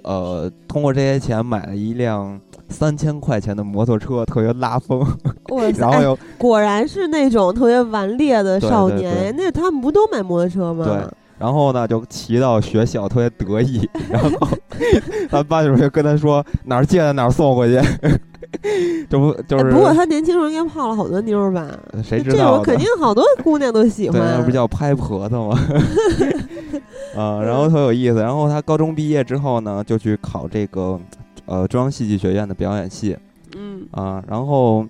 [0.05, 2.39] 呃通过这些钱买了一辆
[2.69, 5.05] 三千块钱的摩托车，特别拉风。
[5.77, 9.33] 然后又果然是那种特别顽劣的少年。
[9.37, 10.85] 那他们不都买摩托车吗？
[10.85, 10.95] 对。
[11.37, 13.87] 然后呢，就骑到学校，特别得意。
[14.09, 14.47] 然后，
[15.29, 17.81] 咱班主任跟他说：“哪儿借的哪儿送回去。
[19.09, 19.71] ”这不就是？
[19.71, 21.67] 不过他年轻时候应该泡了好多妞儿吧？
[22.03, 22.37] 谁知道？
[22.37, 24.19] 这种肯定好多姑娘都喜欢。
[24.19, 25.59] 对，那不叫拍婆子吗？
[27.15, 28.21] 啊，然后特有意思。
[28.21, 30.99] 然后他高中毕业之后呢，就去考这个
[31.45, 33.17] 呃中央戏剧学院的表演系。
[33.57, 33.85] 嗯。
[33.91, 34.85] 啊，然后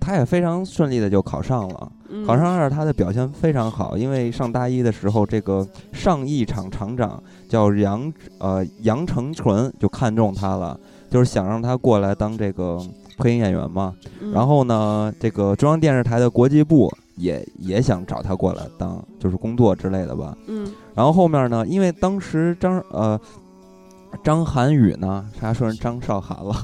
[0.00, 1.90] 他也非常顺利的就考上了。
[2.26, 10.78] 考上二，他的表现非常好，因为上大一的时候，这个上艺厂厂长叫杨呃杨成纯就看中他了，
[11.10, 12.80] 就是想让他过来当这个
[13.18, 13.94] 配音演员嘛。
[14.32, 20.34] 然后呢，这个中央电视台的国际部也也想找他过来当，就是工作之类的吧。
[20.46, 20.66] 嗯。
[20.94, 23.20] 然后后面呢，因为当时张呃
[24.24, 26.54] 张涵予呢，啥说成张韶涵了？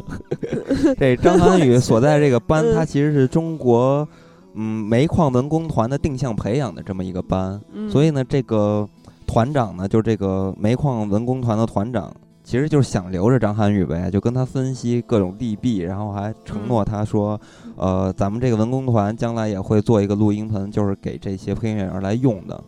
[0.99, 4.09] 这张涵予所在这个班， 他其实是中国。
[4.55, 8.89] 嗯，煤矿文工团的定向培养的这么一个班，所以呢，这个
[9.27, 12.15] 团长呢，就是这个煤矿文工团的团长，
[12.45, 17.41] 其实就是想留着张涵予呗，就跟他分析各种利弊，然后还承诺他说，
[17.77, 22.63] 呃，咱们这个文工团将来也会做一个录音棚，就是给这些配音演员来用的。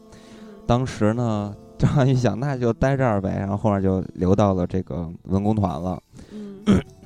[0.66, 6.02] 当时呢，张涵予想，那就待这儿呗，然后后面就留到了这个文工团了。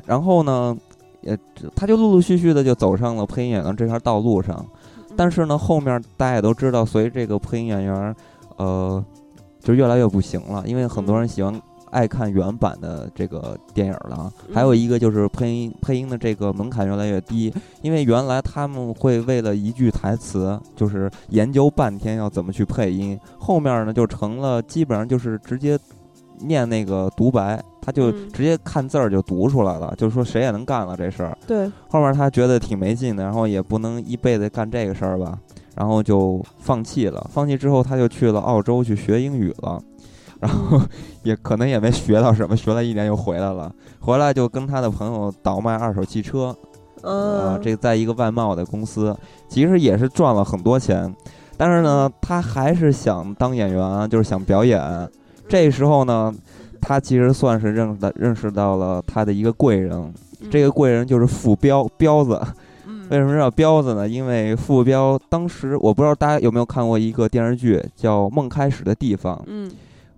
[0.07, 0.75] 然后呢？
[1.23, 1.39] 也，
[1.75, 4.65] 他就陆陆续续的就走上了配音演员这条道路上，
[5.17, 8.15] 但是呢，后面大家也都知道，随着这个配音演员，
[8.57, 9.05] 呃，
[9.61, 14.33] 就越来越不行了，因为很多人喜欢爱看原版的这个电影了。
[14.55, 17.53] 还有一个就是配音配音的这个门槛越来越低，
[17.83, 25.79] 因为原来他们会为了一句台词，就是研究半天要怎么去配音，后面呢就成了基本上就是直接
[26.39, 27.63] 念那个独白。
[27.91, 31.37] 他就直接看字儿就读出来了，就是说谁也能干了这事儿。
[31.45, 35.37] 对，后面他觉得挺没劲的，然后也不能一辈子干这个事儿吧，
[35.75, 37.29] 然后就放弃了。
[37.33, 39.83] 放弃之后，他就去了澳洲去学英语了，
[40.39, 40.81] 然后
[41.25, 43.75] 也可能也没学到什么，学了一年又回来了。
[43.99, 46.57] 回来就跟他的朋友倒卖二手汽车，
[47.03, 49.17] 啊，这在一个外贸的公司，
[49.49, 51.13] 其实也是赚了很多钱，
[51.57, 54.81] 但是呢，他还是想当演员，就是想表演。
[55.49, 56.33] 这时候呢。
[56.81, 60.13] 他其实算是认的认识到了他的一个贵人，
[60.51, 62.41] 这个贵人就是傅彪彪子。
[63.11, 64.09] 为什么叫彪子呢？
[64.09, 69.37] 因为傅彪当时我不知道大家有没有看过一个电视剧叫《梦开始的地方》。
[69.47, 69.69] 嗯，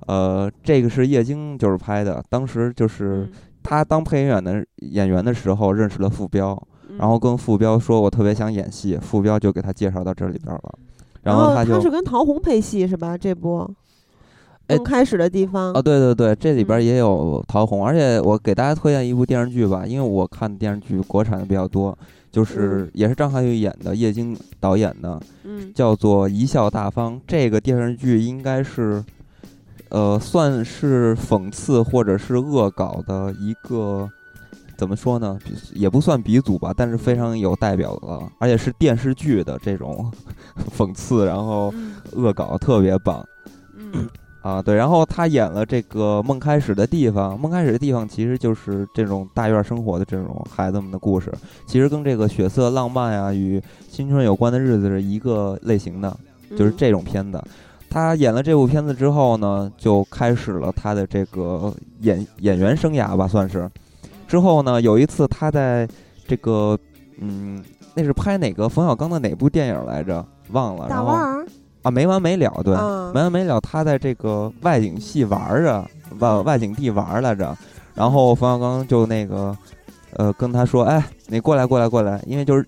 [0.07, 2.22] 呃，这个是叶京就是拍的。
[2.29, 3.27] 当时就是
[3.62, 6.62] 他当配音员的演员的时候认识了傅彪，
[6.98, 10.79] 然后跟傅彪说：“我特别想演戏。”傅彪就给他介绍到这里边了。
[11.22, 13.16] 然后他就他是跟陶虹配戏是吧？
[13.16, 13.66] 这部。
[14.68, 21.96] 刚开始的地方啊，对对对，这里边也有陶虹，而且我给大家推荐一部电视剧吧，因为我看电视剧国产的比较多，
[22.31, 27.16] 就是也是张涵予演的，叶京导演的，嗯，叫做《贻笑大方》。
[27.27, 29.05] 这个电视剧应该是，
[29.90, 34.09] 呃，算是讽刺或者是恶搞的一个，
[34.79, 35.38] 怎么说呢？
[35.75, 40.10] 也不算鼻祖吧，但是非常有代表的，而且是电视剧的这种
[40.75, 41.75] 讽刺，然后
[42.13, 43.23] 恶搞特别棒，
[43.77, 44.08] 嗯。
[44.43, 51.33] 啊，对，然后他演了这个《梦开始的地方》，《梦开始的地方》其实就是这种大院生活的这种孩子们的故事，
[51.65, 56.17] 其实跟这个血色浪漫啊与青春有关的日子是一个类型的，
[56.59, 57.40] 就是这种片子。
[57.88, 63.71] 他演了这部片子之后呢，就开始了他的这个演演员生涯吧，算是。
[64.27, 65.87] 之后呢，有一次他在
[66.27, 66.77] 这个，
[67.19, 67.63] 嗯，
[67.95, 70.27] 那是拍哪个冯小刚的哪部电影来着？
[70.51, 70.88] 忘了。
[70.88, 71.17] 然后。
[71.83, 72.74] 啊，没完没了，对，
[73.12, 73.60] 没完没了。
[73.60, 75.85] 他在这个外景戏玩着，
[76.18, 77.56] 外外景地玩来着。
[77.94, 79.56] 然后冯小刚就那个，
[80.16, 82.64] 呃，跟他说：“哎，你过来，过来，过来。”因为就是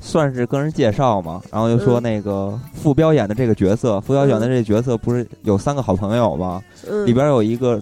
[0.00, 1.40] 算是跟人介绍嘛。
[1.52, 6.62] 然后就说那个傅彪演的这个角色，傅彪演的这个角色不是有三个好朋友吗？
[7.04, 7.80] 里边有一个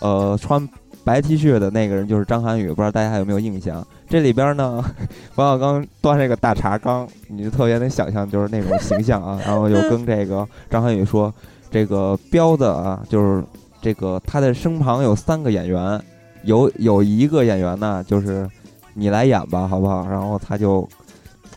[0.00, 0.66] 呃，穿
[1.04, 3.86] 白 T 恤的那个人就是张涵予，不知道大家还有没有印象？
[4.08, 4.84] 这里边呢，
[5.34, 9.40] 冯小刚端这个大茶缸，你就特别能想象就是那种形象啊。
[9.46, 11.32] 然后又跟这个张涵予说
[11.70, 13.42] ：“这个彪子啊，就是
[13.80, 16.00] 这个他的身旁有三个演员，
[16.42, 18.48] 有有一个演员呢，就是
[18.94, 20.86] 你来演吧，好不好？”然后他就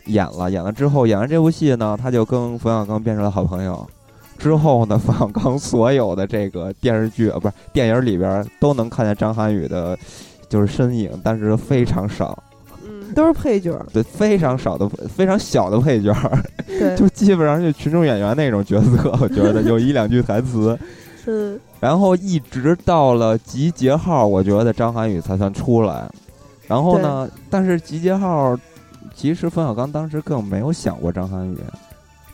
[0.06, 3.86] 演了，演了之后，演完这部戏呢，他就跟冯小刚变成了好朋友。
[4.38, 9.98] 之后呢， 冯小刚所有的这个电视剧啊，不是电影里边都能看见张涵予的，
[10.48, 12.42] 就是身影，但是非常少，
[12.86, 16.14] 嗯，都是配角，对，非常少的非常小的配角，
[16.66, 20.78] 对，就基本上就群众演员那种角色，我觉得有一两句台词，
[21.26, 26.10] 嗯，然后一直到了集结号，我觉得张涵予才算出来，
[26.66, 28.56] 然后呢，但是集结号，
[29.14, 31.58] 其实冯小刚当时更没有想过张涵予。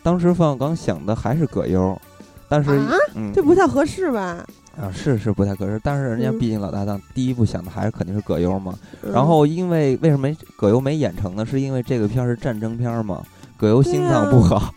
[0.03, 1.99] 当时冯小刚想的还是葛优，
[2.49, 2.79] 但是
[3.15, 4.47] 嗯，这不太合适吧？
[4.81, 8.75] 啊，是是不太合适，但是人家毕竟老搭档，第一部想的还是肯定是葛优嘛。
[9.13, 11.47] 然后因为为什么葛优没演成呢？
[11.47, 13.23] 是因为这个片儿是战争片儿嘛，
[13.57, 14.75] 葛优心脏不好，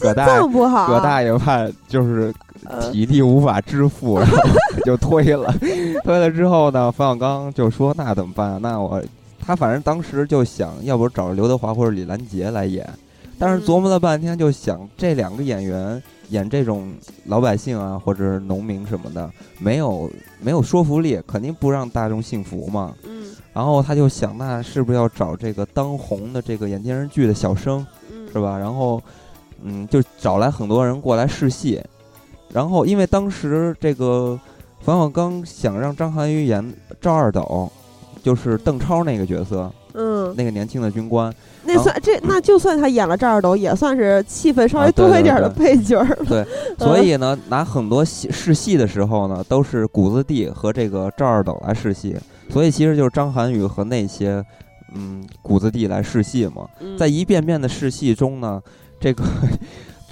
[0.00, 2.32] 葛大不好，葛大爷怕就是
[2.92, 4.36] 体力无法支付，然后
[4.84, 5.54] 就推了。
[6.04, 8.60] 推了之后呢，冯小刚就说：“那怎么办？
[8.60, 9.02] 那我
[9.38, 12.88] 他反正当时就想要不找刘德华或者李兰杰来演。”
[13.38, 16.92] 但是琢磨了半天，就想这两个演员演这种
[17.26, 20.10] 老百姓啊，或者农民什么的，没有
[20.40, 22.94] 没有说服力，肯定不让大众信服嘛。
[23.04, 23.34] 嗯。
[23.52, 27.84] 然后他就想，那是不是要找这个当红的这个演电视剧的小生，
[28.32, 28.56] 是吧？
[28.56, 29.02] 然后，
[29.62, 31.82] 嗯，就找来很多人过来试戏。
[32.52, 34.38] 然后，因为当时这个
[34.80, 36.64] 冯小刚想让张涵予演
[37.00, 37.70] 赵二斗，
[38.22, 41.32] 就是邓超那个角色，嗯，那个年轻的军官。
[41.64, 46.16] 那算这那就算他演了赵二斗，也算是戏份稍微多一点的配角了。
[46.26, 46.44] 对，
[46.78, 52.16] 所以呢，拿很多戏试戏的时候呢，都是谷子地和这个赵二斗来试戏。
[52.48, 54.44] 所以其实就是张涵予和那些
[54.94, 56.66] 嗯谷子地来试戏嘛。
[56.98, 58.60] 在一遍遍的试戏中呢，
[58.98, 59.22] 这个。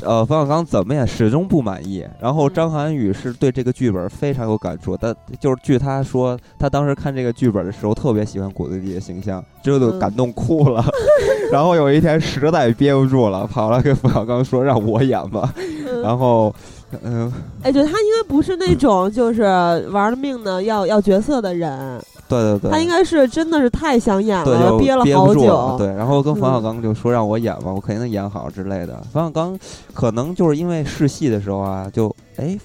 [0.03, 2.07] 呃，冯小刚怎么也始终不满意。
[2.21, 10.85] 然后张涵予是对这个剧本非常有感触，但就是据他说，他当时看这个剧本的时候特别喜欢谷子地的形象，这就感动哭了。
[11.51, 15.53] 然后有一天实在憋不住了，跑来跟冯小刚说让我演吧。
[16.03, 16.55] 然后，
[17.03, 17.33] 嗯，
[17.63, 19.43] 哎，对他应该不是那种就是
[19.91, 22.01] 玩了命的要要角色的人。
[22.29, 25.77] 对对对，他应该是真的是太想演了，憋了好久。
[25.79, 29.03] 对，然后跟冯小刚就说让我演吧，我肯定能演好之类的。
[29.13, 29.59] 冯小刚
[29.95, 32.59] 可能就是因为试戏的时候啊，就哎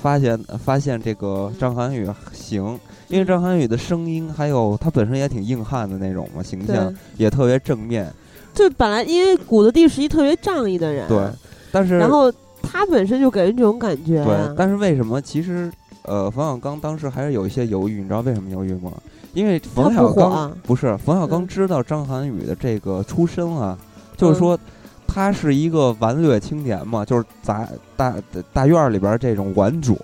[0.00, 8.12] 发现发现这个张涵予行，因为张涵予的声音还有他本身也挺硬汉的那种嘛，形象也特别正面。
[8.54, 11.18] 就本来因为谷子地是一特别仗义的人，对，
[11.72, 14.24] 但是然后他本身就给人这种感觉。
[14.24, 15.70] 对，但是为什么其实？
[16.08, 18.92] 呃，冯小刚当时还是有一些犹豫，你知道为什么犹豫吗？
[19.34, 23.76] 因为冯小刚不是冯小刚知道张涵予的这个出身啊，
[24.16, 24.58] 就是说
[25.06, 28.14] 他是一个顽劣青年嘛，就是咱大
[28.52, 29.96] 大院里边这种顽主，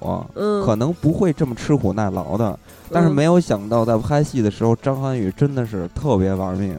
[0.65, 2.59] 可能不会这么吃苦耐劳的。
[2.91, 6.79] 但是没有想到在拍戏的时候，张涵予真的是特别玩命，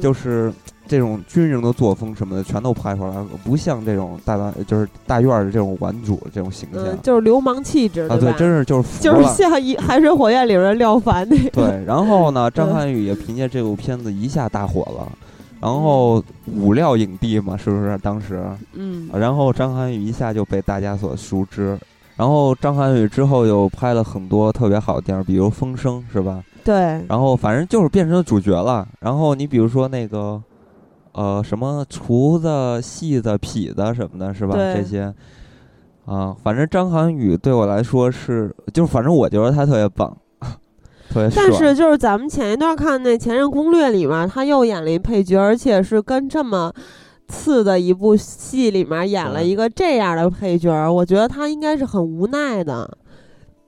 [0.00, 0.52] 就是。
[0.88, 11.50] 这种军人的作风什么的全都拍出来了，不像这种大大就是大院的这种顽主这种形象，就是流氓气质啊，对，真是就是就是像一海水火焰里边廖凡那个。
[11.50, 15.06] 对，然后呢，张涵予也凭借这部片子一下大火了，
[15.60, 18.42] 然后五料影帝嘛，是不是当时？
[18.72, 19.10] 嗯。
[19.12, 21.78] 然后张涵予一下就被大家所熟知，
[22.16, 26.42] 然后张涵予之后又拍了很多特别好的电影，比如《风声》，是吧？
[26.64, 26.74] 对。
[27.08, 28.88] 然后反正就是变成了主角了。
[29.00, 30.42] 然后你比如说那个。
[31.12, 34.54] 呃，什么厨子、戏子、痞子什么的，是吧？
[34.54, 35.12] 这些
[36.04, 40.16] 啊，反正张涵予对我来说是，就是反正我觉得他特别棒，
[41.10, 41.30] 特别。
[41.34, 46.72] 但是就是咱们前一段看那《前任攻略》里面，他又演了一配角，而且是跟这么
[47.26, 52.96] 次的一部戏里面演了一个这样的配角，我觉得他应该是很无奈的。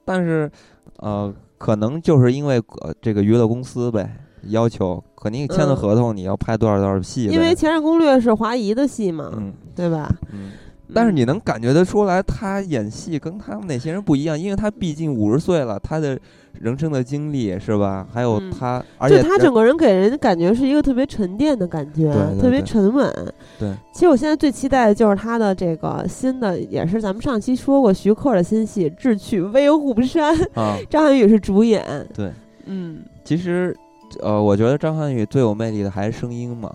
[0.04, 0.50] 但是，
[0.98, 2.62] 呃，可能就是因为
[3.02, 4.16] 这个娱乐公司呗。
[4.48, 7.24] 要求肯定签了合同，你要拍多少多少戏？
[7.24, 10.10] 因为《前任攻略》是华谊的戏嘛，嗯，对吧？
[10.32, 10.50] 嗯，
[10.94, 16.18] 但是你能感觉得出来，他演戏跟他们那些人不一样，因为他毕竟五十岁了，他的
[16.52, 18.06] 人生的经历是吧？
[18.12, 23.12] 还有他，而且他整个人给人的感觉是一个特别沉淀的感觉，特别沉稳。
[23.58, 30.34] 对，其实我现在最期待的就是他的这个新的，也是咱们上期说过徐克的新戏《智取威虎山》，
[30.88, 31.84] 张涵予是主演。
[32.14, 32.32] 对，
[32.64, 33.76] 嗯，其实。
[34.20, 36.74] 呃，我觉得张涵予最有魅力的还是声音嘛，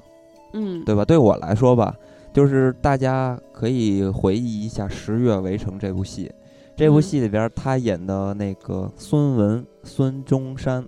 [0.53, 1.03] 嗯，对吧？
[1.03, 1.93] 对我来说吧，
[2.33, 6.31] 就是大家可以回忆一下《十月围城》这部戏，
[6.75, 10.85] 这部戏里边他演的那个孙文孙中山，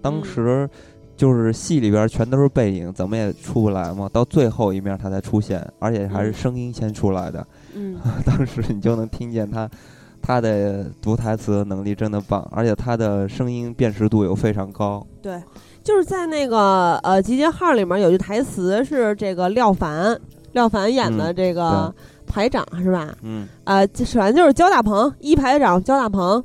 [0.00, 0.68] 当时
[1.16, 4.08] 就是戏里边全都是背影，怎么也出不来嘛。
[4.12, 7.46] 到最后一面他才出现，而且还是声音先出来的。
[7.74, 9.68] 嗯， 当时你就能听见他。
[10.22, 15.02] 他的读台词能力真的棒，而且他的声音辨识度又非常高。
[15.22, 15.42] 对，
[15.82, 20.18] 就是在那个呃《集结号》里面有句台词是这个廖凡，
[20.52, 21.92] 廖凡演的这个
[22.26, 23.14] 排长是吧？
[23.22, 23.46] 嗯。
[23.64, 26.42] 呃，首先就是焦大鹏，一排长焦大鹏，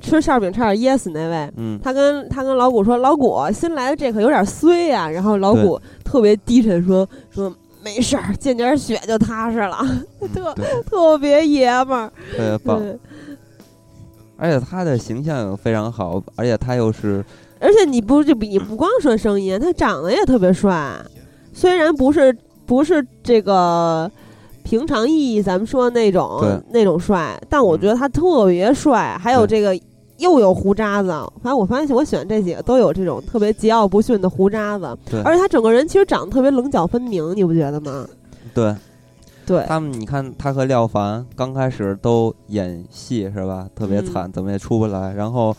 [0.00, 1.52] 吃馅饼差点噎死那位。
[1.56, 1.78] 嗯。
[1.82, 7.54] 他跟他跟老谷说：“老谷，新来的这可有点衰呀。”然后老谷特别低沉说：“说。”
[7.84, 9.76] 没事儿，见点血就踏实了，
[10.32, 10.54] 特
[10.86, 12.82] 特别爷们儿，特别棒。
[14.38, 17.22] 而且他的形象非常好，而且他又是，
[17.64, 20.94] 而且你不就你不光说声音，他长得也特别帅。
[21.52, 22.36] 虽然不是
[22.66, 24.10] 不是这个
[24.62, 29.16] 平常意义咱们说那种那种帅，但我觉得他特别帅。
[29.18, 29.78] 还有这个。
[30.18, 31.08] 又有胡渣子，
[31.42, 34.84] 反正我发现我喜欢这几个都有这种特别桀骜不驯的胡渣子，
[35.24, 38.06] 而且他整个人其实长得特别棱角分明，你不觉得吗？
[38.54, 38.72] 对，
[39.44, 43.68] 对他们，你看他和廖凡刚开始都演戏是吧？
[43.74, 45.12] 特别惨，怎么也出不来。
[45.12, 45.54] 然后，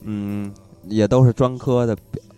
[0.00, 0.50] 嗯，
[0.84, 1.96] 也都是专科的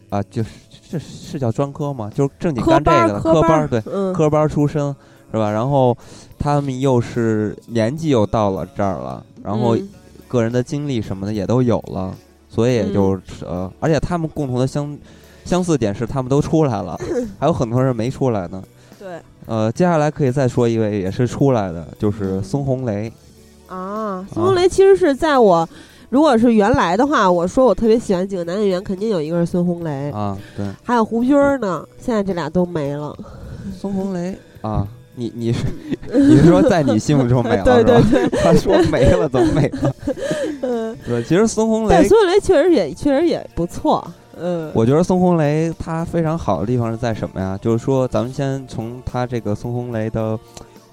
[0.08, 0.50] 啊，就是
[0.90, 2.10] 这是叫专科吗？
[2.14, 3.80] 就是正经干这个的科班，对，
[4.12, 4.94] 科班出身
[5.30, 5.50] 是吧？
[5.50, 5.96] 然后
[6.38, 9.76] 他们又是年纪又到了这儿了，然后。
[10.30, 12.14] 个人的经历什么的也都有了，
[12.48, 14.96] 所以也就呃，而且他们共同的相
[15.44, 16.96] 相似点是他们都出来了，
[17.36, 18.62] 还有很多人没出来呢。
[18.96, 23.12] 对，呃，接下来可以再说一位也是出来的，就是孙红雷。
[23.66, 25.68] 啊，孙红雷其实是在我
[26.10, 33.16] 如果是原来的话，我说我特别喜欢几个男演员，肯定有一个是孙红雷啊，对，还有胡军呢，现在这俩都没了。
[33.74, 34.86] 孙红雷啊。
[35.16, 35.66] 你你是
[36.14, 38.38] 你是说在你心目中没了 是吧？
[38.42, 39.94] 他说没了怎么没了？
[40.62, 44.02] 嗯，对，其实孙红雷，孙红雷确实也确实也不错。
[44.40, 47.58] 嗯，我觉得孙红雷他非常好的地方是在什么呀？
[47.60, 50.38] 就是说，咱们先从他这个孙红雷的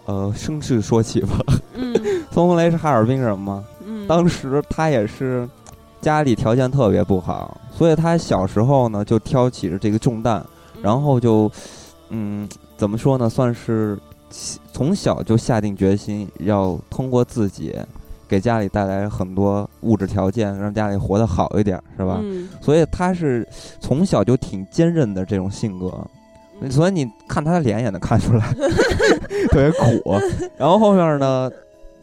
[0.06, 1.38] 呃身世说起吧。
[1.76, 1.94] 嗯，
[2.34, 3.64] 孙红雷是哈尔滨人嘛？
[4.08, 5.48] 嗯，当时他也是
[6.02, 10.44] 家里条件特别不好，所以他小时候呢就挑起了这个重担，
[10.82, 11.52] 然后就
[12.10, 13.30] 嗯，怎么说呢？
[13.30, 13.98] 算是。
[14.74, 17.74] 从小就下定决心要通过自己
[18.28, 22.20] 给家里带来很多物质条件，让家里活得好一点，是吧？
[22.62, 23.48] 所以他是
[23.80, 25.90] 从小就挺坚韧的这种性格，
[26.70, 28.54] 所以你看他的脸也能看出来，
[29.50, 30.20] 特别苦。
[30.58, 31.50] 然后后面呢，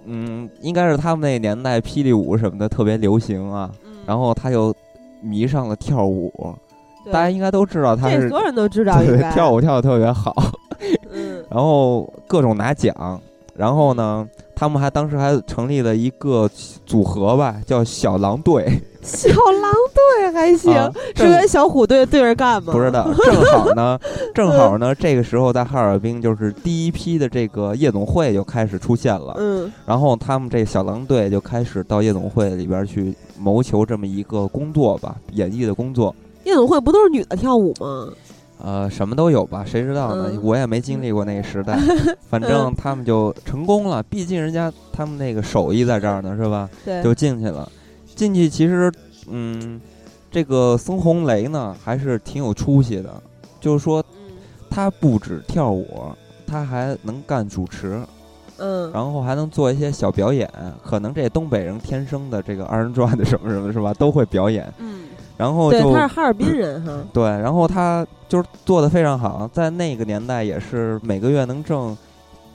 [0.07, 3.71] 嗯，应该是他们那年代霹雳舞什么的特别流行啊，
[4.07, 4.75] 然后他就
[5.23, 6.33] 迷上了跳舞，
[7.07, 9.03] 大家应该都知道他是，所有人都知道，
[9.33, 10.35] 跳舞跳的特别好。
[11.13, 13.21] 嗯， 然后各种拿奖，
[13.57, 16.51] 然后呢，他们还当时还成立了一个
[16.85, 18.83] 组合吧，叫小狼队。
[19.03, 20.73] 小狼队还行，
[21.15, 22.73] 是跟小虎队对着干吗？
[22.73, 23.99] 不知道，正好呢，
[24.35, 29.35] 正好呢，这个时候在哈尔滨就是第一批的这个夜总会就开始出现了。
[29.37, 36.15] 嗯，然后他们这小狼队就开始到夜总会里边去谋求这么一个工作吧，演艺的工作。
[36.45, 38.09] 夜总会不都是女的跳舞吗？
[38.65, 40.41] 呃，什么都有吧，谁知道呢？
[40.43, 41.79] 我也没经历过那个时代，
[42.31, 44.03] 反正他们就成功了。
[44.05, 46.69] 毕竟人家他们那个手艺在这儿呢，是吧？
[46.83, 47.71] 对，就进去了。
[48.15, 48.91] 进去其实，
[49.29, 49.79] 嗯，
[50.31, 53.23] 这个孙红雷呢还是挺有出息的，
[53.61, 54.03] 就是说，
[54.71, 55.87] 他不止跳舞，
[56.47, 58.01] 他还能干主持，
[58.57, 60.51] 嗯，然后还能做一些小表演。
[60.83, 63.93] 可能这东北人天生的这个二人转的什么什么，是吧？
[63.93, 65.01] 都会表演，嗯。
[65.37, 71.97] 然后就他是哈尔滨人哈，对，然后他就是做的非常好，在那个年代也是每个月能挣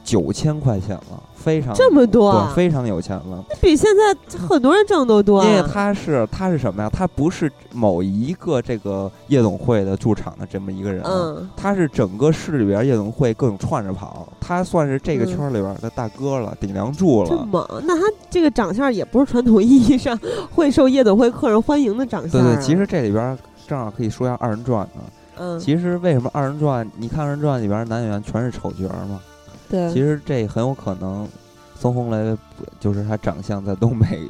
[0.09, 1.23] 九千块钱了。
[1.35, 3.41] 非常这么多，对，非常有钱了。
[3.49, 5.41] 那比现在很多人挣都多。
[5.45, 6.89] 因为他是他是什么呀？
[6.91, 17.29] 他不是某一个这个夜总会的驻场的这么一个人，嗯，他是整个市里边夜总会各种串着跑，他算是这个圈里边的大哥了，顶梁柱了。
[17.29, 20.19] 这么，那他这个长相也不是传统意义上
[20.53, 22.31] 会受夜总会客人欢迎的长相。
[22.31, 25.01] 对对，其实这里边正好可以说一下二人转呢。
[25.37, 26.85] 嗯，其实为什么二人转？
[26.97, 29.21] 你看二人转里边男演员全是丑角嘛？
[29.69, 31.27] 对，其实这很有可能，
[31.75, 32.35] 孙红雷
[32.79, 34.21] 就是他长相在东北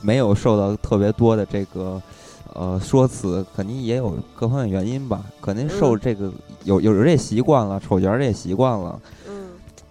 [0.00, 2.00] 没有受到特别多的这个
[2.54, 6.32] 呃说辞，肯定也有各方面原因吧，肯定受这个
[6.64, 9.00] 有有这习惯了，丑角这习惯了。
[9.28, 9.50] 嗯，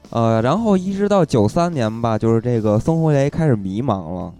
[0.10, 4.34] 呃，然后一直到九三年吧，就是这个孙红雷开始迷茫了，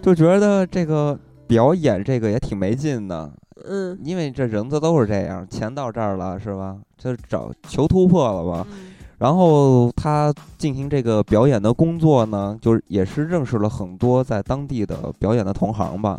[0.00, 3.30] 就觉得这个表演这个也挺没劲的。
[3.68, 6.78] 嗯，因为这人子都是这样，钱到这儿了是吧？
[6.96, 8.66] 就找求突破了吧。
[9.20, 16.18] 然后他进行这个表演的工作呢，就是也是认识了很多在当地的表演的同行吧。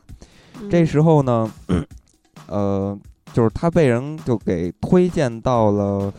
[0.70, 1.52] 这时候呢，
[2.46, 2.96] 呃，
[3.34, 6.14] 就是他被人就给推荐到了，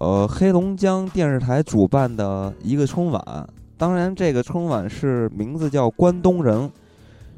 [0.00, 3.48] 呃，黑龙江电视台主办的一个春晚。
[3.78, 6.62] 当然，这个春晚是名字叫《关东人》，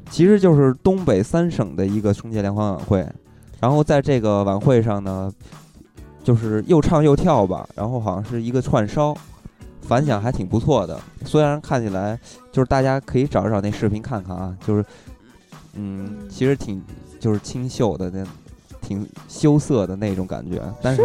[0.09, 3.07] 其实就是东北三省的一个春节联欢晚会。
[3.59, 5.31] 然后在这个晚会上呢。
[6.23, 9.15] 就是又唱又跳吧，然后好像是一个串烧，
[9.81, 10.99] 反响还挺不错的。
[11.25, 12.19] 虽然看起来
[12.51, 14.85] 就是大家可以找一找那视频看看啊，就是
[15.73, 16.81] 嗯，其实挺
[17.19, 18.23] 就是清秀的那，
[18.81, 20.61] 挺羞涩的那种感觉。
[20.81, 21.03] 但是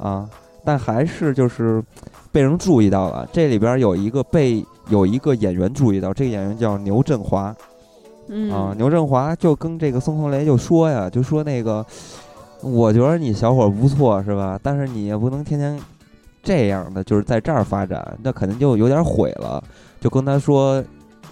[0.00, 0.28] 啊，
[0.64, 1.82] 但还是就是
[2.30, 3.28] 被人注意到了。
[3.32, 7.54] 这里边有一个被有一个演员注意到，这个演员叫牛振华。
[8.50, 11.84] 啊，牛振华就跟这个孙红雷就说呀，就说那个。
[12.62, 14.58] 我觉得你小伙不错，是吧？
[14.62, 15.78] 但是你也不能天天
[16.42, 19.62] 这样的，就是在这儿发展，那肯定就有点毁了。
[20.00, 20.82] 就跟他说，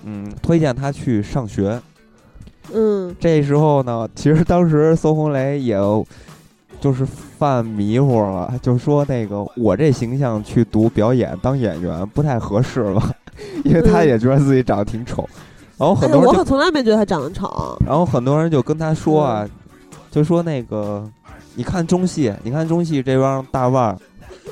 [0.04, 1.80] 嗯，推荐他去上学。
[2.72, 5.76] 嗯，这时候呢，其实当时孙红雷也
[6.80, 13.10] 就是犯迷糊了，就说那个我这形象去读表演当演员不太合适吧，
[13.64, 15.28] 因为他也觉得自己长得挺丑。
[15.76, 17.76] 然后很多人我可从来没觉得他长得丑。
[17.84, 19.48] 然后很多人就跟他说啊，
[20.10, 21.08] 就说那个。
[21.54, 23.96] 你看中戏，你看中戏这帮大腕儿，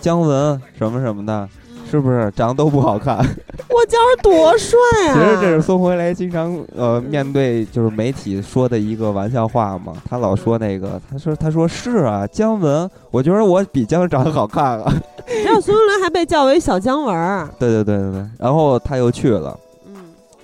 [0.00, 1.48] 姜文什么什么的，
[1.90, 3.16] 是不是长得都不好看？
[3.70, 4.78] 我姜文多帅
[5.08, 5.14] 啊！
[5.14, 9.92] 其实这是孙红雷经常呃面对就是媒体说的一个玩笑话嘛。
[10.08, 14.92] 他老说那个，他说他说是啊，姜文，我觉得我比姜文长得好看啊。
[15.28, 17.48] 你知道孙红雷还被叫为小姜文？
[17.58, 18.26] 对对对对对。
[18.38, 19.94] 然后他又去了，嗯，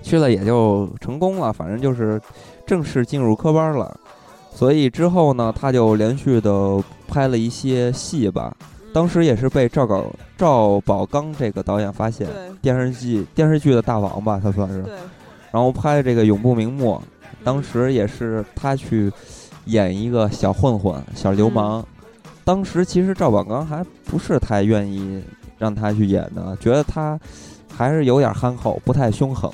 [0.03, 2.21] 去了也就成功了，反正就是
[2.65, 3.95] 正式进入科班了。
[4.55, 8.57] 所以之后呢，他就连续的拍了一些戏吧。
[8.93, 10.07] 当时也是被赵宝
[10.39, 12.29] 赵宝刚这个导演发现，
[12.63, 14.85] 电视剧电视剧的大王吧，他算是。
[15.51, 16.95] 然后拍这个《永不瞑目》，
[17.43, 19.13] 当时也是他去
[19.65, 21.85] 演一个小混混、小流氓。
[22.45, 25.21] 当时其实赵宝刚还不是太愿意
[25.59, 27.19] 让他去演的，觉得他
[27.75, 29.51] 还是有点憨厚，不太凶狠。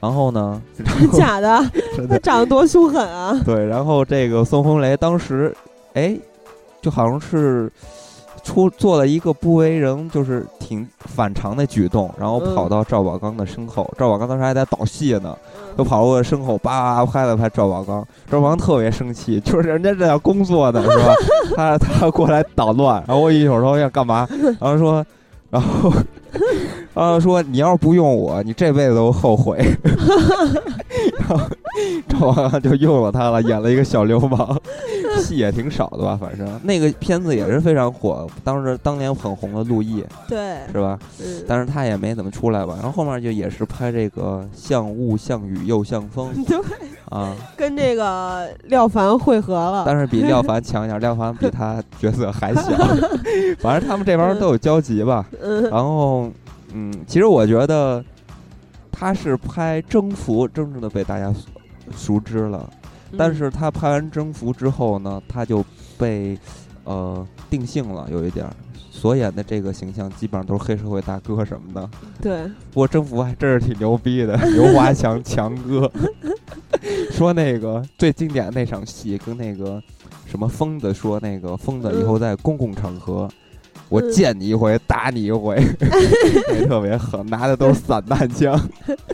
[0.00, 0.60] 然后呢？
[0.76, 1.62] 真 假的？
[2.08, 3.38] 他长得多凶狠啊！
[3.44, 5.54] 对，然后这个孙红雷当时，
[5.94, 6.16] 哎，
[6.80, 7.70] 就好像是
[8.42, 13.92] 出做了一个不为人就是挺反常的举动，然后跑到赵宝刚的身后。
[13.98, 15.36] 赵宝刚当时还在导戏呢，
[15.76, 18.02] 就跑过身后，叭拍了拍赵宝刚。
[18.30, 21.14] 赵宝刚特别生气，就是人家这要工作呢，是吧？
[21.54, 24.26] 他他过来捣乱，然后我一会儿说要干嘛？
[24.58, 25.04] 然后说，
[25.50, 25.92] 然后。
[27.04, 29.58] 然后说：“你要是不用我，你这辈子都后悔。
[31.18, 31.40] ”然后
[32.08, 34.58] 赵王刚就用了他了，演了一个小流氓，
[35.18, 36.18] 戏也挺少的吧？
[36.20, 40.98] 反正那个片子也是非常火，当时当年很红的《陆毅》，对，是吧？
[41.20, 41.44] 嗯。
[41.48, 42.74] 但是他也没怎么出来吧？
[42.74, 46.58] 然后后面就也是拍这个《像雾像雨又像风》， 对，
[47.08, 49.84] 啊，跟这个廖凡汇合了。
[49.86, 52.62] 但是比廖凡强一点，廖凡比他角色还小。
[53.58, 55.24] 反正他们这帮人都有交集吧？
[55.40, 55.62] 嗯。
[55.70, 56.28] 然后。
[56.72, 58.04] 嗯，其实我觉得
[58.92, 61.34] 他是拍《征服》真正的被大家
[61.96, 62.68] 熟知了，
[63.16, 65.64] 但是他拍完《征服》之后呢，他就
[65.98, 66.38] 被
[66.84, 68.46] 呃定性了，有一点
[68.90, 71.90] 所演的这个形象基本上都是黑社会大哥什么的。
[72.20, 75.90] 对，不过《征服》还真是挺牛逼的，刘华强强哥
[77.10, 79.82] 说那个最经典的那场戏，跟那个
[80.26, 83.28] 什么疯子说，那个疯子以后在公共场合。
[83.90, 85.56] 我见你一回，打你一回，
[86.68, 88.54] 特别狠，拿的都是散弹枪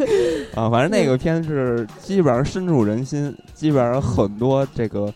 [0.55, 0.69] 啊！
[0.69, 5.11] 反正那个片是基本上深入人心，基本上很多这个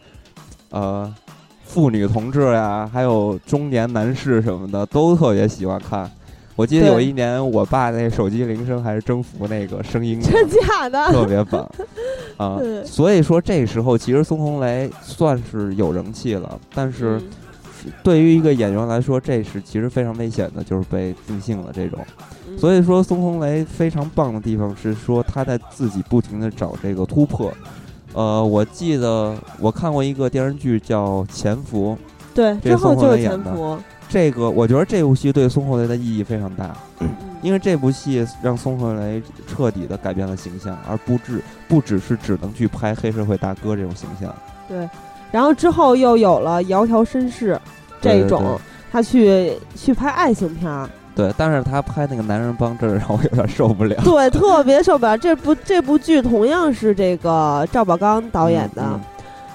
[0.71, 1.15] 呃
[1.63, 6.11] 妇女同志呀，还有中年男士什么的都特别喜欢看。
[6.57, 11.71] 我记得有一年，我爸那手机铃声还是征服那个声音， 真假的，特别棒
[12.39, 12.59] 啊！
[12.87, 17.21] 所以说这时候其实孙红雷算是有人气了，但是。
[18.03, 21.99] 对于一个演员来说，这是其实非常危险的，就是被定性了这种。
[22.59, 27.53] 所以说，孙红雷非常棒的地方是说他在自己不停的找这个突破。
[28.13, 31.97] 呃，我记得我看过一个电视剧叫《潜伏》，
[32.35, 33.75] 对，这后就是《潜伏》。
[34.09, 36.77] 这个我觉得这部戏对孙红雷的意义非常大，
[37.41, 44.35] 因为这部戏让孙红雷彻底的改变了形象，而不只不只是只能去拍黑社会大哥这种形象。
[44.69, 44.89] 对。
[45.31, 47.55] 然后之后又有了《窈窕绅士》
[48.01, 48.59] 这种，
[48.91, 50.89] 他去去拍爱情片儿。
[51.15, 53.97] 对，但是他拍那个男人帮，这 让我有点受不了。
[54.05, 55.19] 对，特别受不了。
[55.19, 58.99] 这部这部剧同样是这个赵宝刚导演的，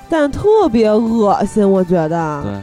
[0.10, 2.44] 但特别恶心，我觉得。
[2.44, 2.54] 对。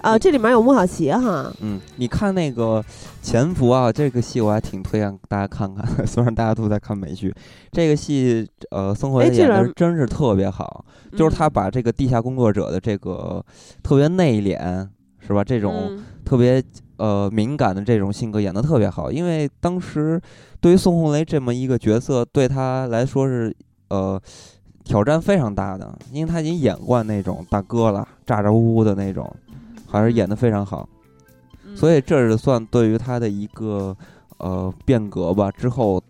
[0.00, 1.52] 啊，这里面有莫小琪哈。
[1.60, 2.82] 嗯，你看那个
[3.22, 5.84] 《潜伏》啊，这个戏我还挺推荐大家看看。
[6.06, 7.34] 虽然大家都在看美剧，
[7.70, 10.84] 这个戏呃，宋慧演的真是特别好，
[11.16, 13.44] 就是他把这个地下工作者的这个
[13.82, 14.88] 特别内敛，
[15.18, 15.44] 是吧？
[15.44, 16.62] 这种特别
[16.96, 19.12] 呃敏感的这种性格演得特别好。
[19.12, 20.20] 因为当时
[20.60, 23.54] 对于宋红雷这么一个角色，对他来说是
[23.88, 24.20] 呃。
[24.82, 29.30] 挑战非常大的，因为他已经演惯那种大哥了，咋咋呼呼的那种，
[29.90, 30.88] 还是演的非常好，
[31.74, 33.96] 所以这是算对于他的一个
[34.38, 35.50] 呃变革吧。
[35.50, 36.00] 之后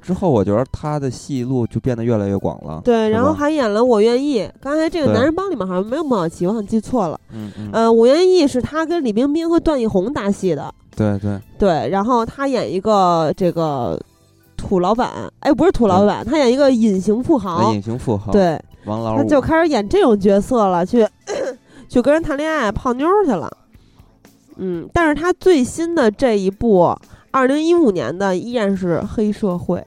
[0.00, 2.80] 之后，我觉得他的戏路就变得越来越广了。
[2.84, 4.40] 对，然后还演了《我愿意》。
[4.60, 7.18] 刚才这个《男人帮》里面好像没有孟小琪，我好像记错了。
[7.32, 7.70] 嗯嗯。
[7.72, 10.72] 呃，《我愿意》是他跟李冰冰和段奕宏搭戏的。
[10.94, 14.00] 对对对，然后他演一个这个。
[14.56, 17.70] 土老板，哎，不是土老板，他演一个隐形富豪。
[17.74, 21.06] 隐形富豪，对，王老五，他就开始演这种角色了，去
[21.88, 23.50] 去跟人谈恋爱、泡妞去了。
[24.56, 26.96] 嗯，但是他最新的这一部，
[27.30, 29.84] 二零一五年的依然是黑社会。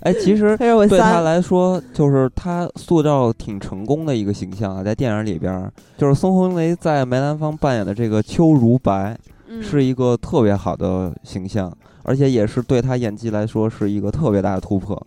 [0.00, 9.18] 哎，其实 对他来说，就是他塑造挺成功的一个形象啊，在电影里边，就是孙红雷在梅兰芳扮演的这个邱如白，
[9.60, 11.70] 是一个特别好的形象。
[12.02, 15.00] 而且也是对他演技来说是一个特别大的突破，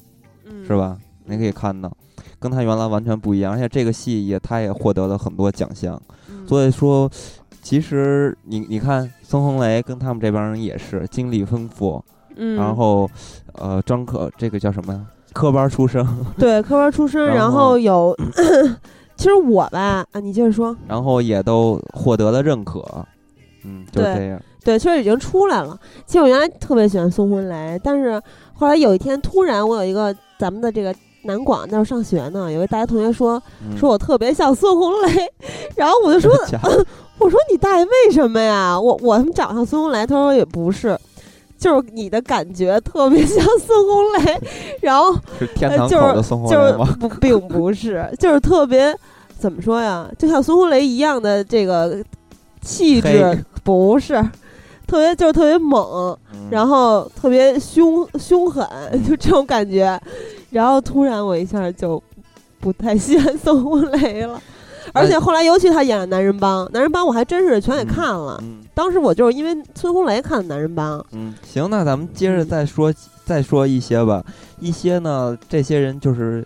[0.67, 0.95] 是吧？
[1.26, 1.91] 你可以看到，
[2.39, 3.53] 跟他原来完全不一样。
[3.53, 6.01] 而且这个戏也，他也获得了很多奖项。
[6.47, 7.09] 所以说，
[7.61, 12.03] 其实你你看，孙红雷跟他们这帮人也是经历丰富。
[12.36, 12.55] 嗯。
[12.55, 13.09] 然后，
[13.53, 15.05] 呃，张可这个叫什么呀？
[15.34, 16.05] 科班出身。
[16.38, 17.26] 对，科班出身。
[17.28, 18.15] 然后有，
[19.15, 20.76] 其实我吧，啊，你接着说。
[20.88, 22.84] 然后也都获得了认可。
[23.63, 24.41] 嗯，就这样。
[24.63, 25.78] 对，其实已经出来了。
[26.05, 28.21] 其实我原来特别喜欢孙红雷，但是
[28.53, 30.93] 后来有一天突然，我有一个咱们的这个
[31.24, 33.41] 南广那时候上学呢，有个大学同学说
[33.78, 35.32] 说我特别像孙红雷，
[35.76, 36.32] 然后我就说
[37.19, 38.80] 我说你大爷为什么呀？
[38.80, 40.05] 我我他妈长像孙红雷？
[40.05, 40.97] 他说也不是，
[41.57, 44.41] 就是你的感觉特别像孙红雷，
[44.82, 46.97] 然后是天堂口的孙红雷吗？
[46.99, 48.93] 不，并不是，就是特别
[49.38, 50.09] 怎么说呀？
[50.17, 52.03] 就像孙红雷一样的这个
[52.61, 54.21] 气质，不是。
[54.88, 56.17] 特别就是特别猛，
[56.49, 58.67] 然后特别凶凶狠，
[59.07, 59.99] 就这种感觉。
[60.51, 62.01] 然后突然我一下就
[62.59, 64.39] 不太喜欢宋红雷了，
[64.93, 68.41] 而且后来尤其他演了《男人帮》，《男人帮》我还真是全给看了。
[68.75, 70.99] 当时我就是因为孙红雷看的《男人帮》。
[71.11, 72.93] 嗯，行，那咱们接着再说
[73.25, 74.23] 再说一些吧。
[74.59, 76.45] 一些呢，这些人就是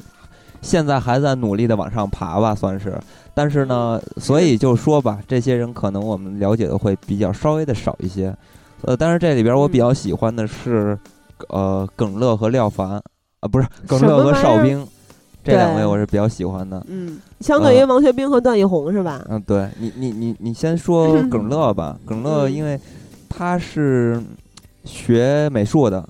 [0.61, 2.97] 现在还在努力的往上爬吧，算是。
[3.33, 8.35] 但是呢，所以就说吧，这些人可能我们了解的会比较稍微的少一些，
[8.81, 10.97] 呃，但是这里边我比较喜欢的是，
[11.49, 13.01] 呃，耿乐和廖凡，
[13.39, 14.83] 啊，不是耿乐和邵兵，
[15.43, 16.83] 这两位我是比较喜欢的。
[16.87, 19.23] 嗯，相对于王学兵和段奕宏是吧？
[19.29, 21.95] 嗯，对你，你，你，你先说耿乐吧。
[22.07, 22.79] 耿乐，因为
[23.29, 24.19] 他是
[24.83, 26.03] 学美术的，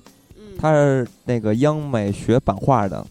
[0.58, 3.04] 他是那个央美学版画的。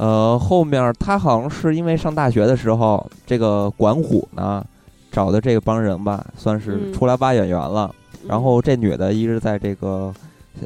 [0.00, 4.64] 呃，后面他好像是因为上大学的时候，这个管虎呢
[5.12, 7.94] 找的这帮人吧，算是出来挖演员了。
[8.26, 10.10] 然后这女的一直在这个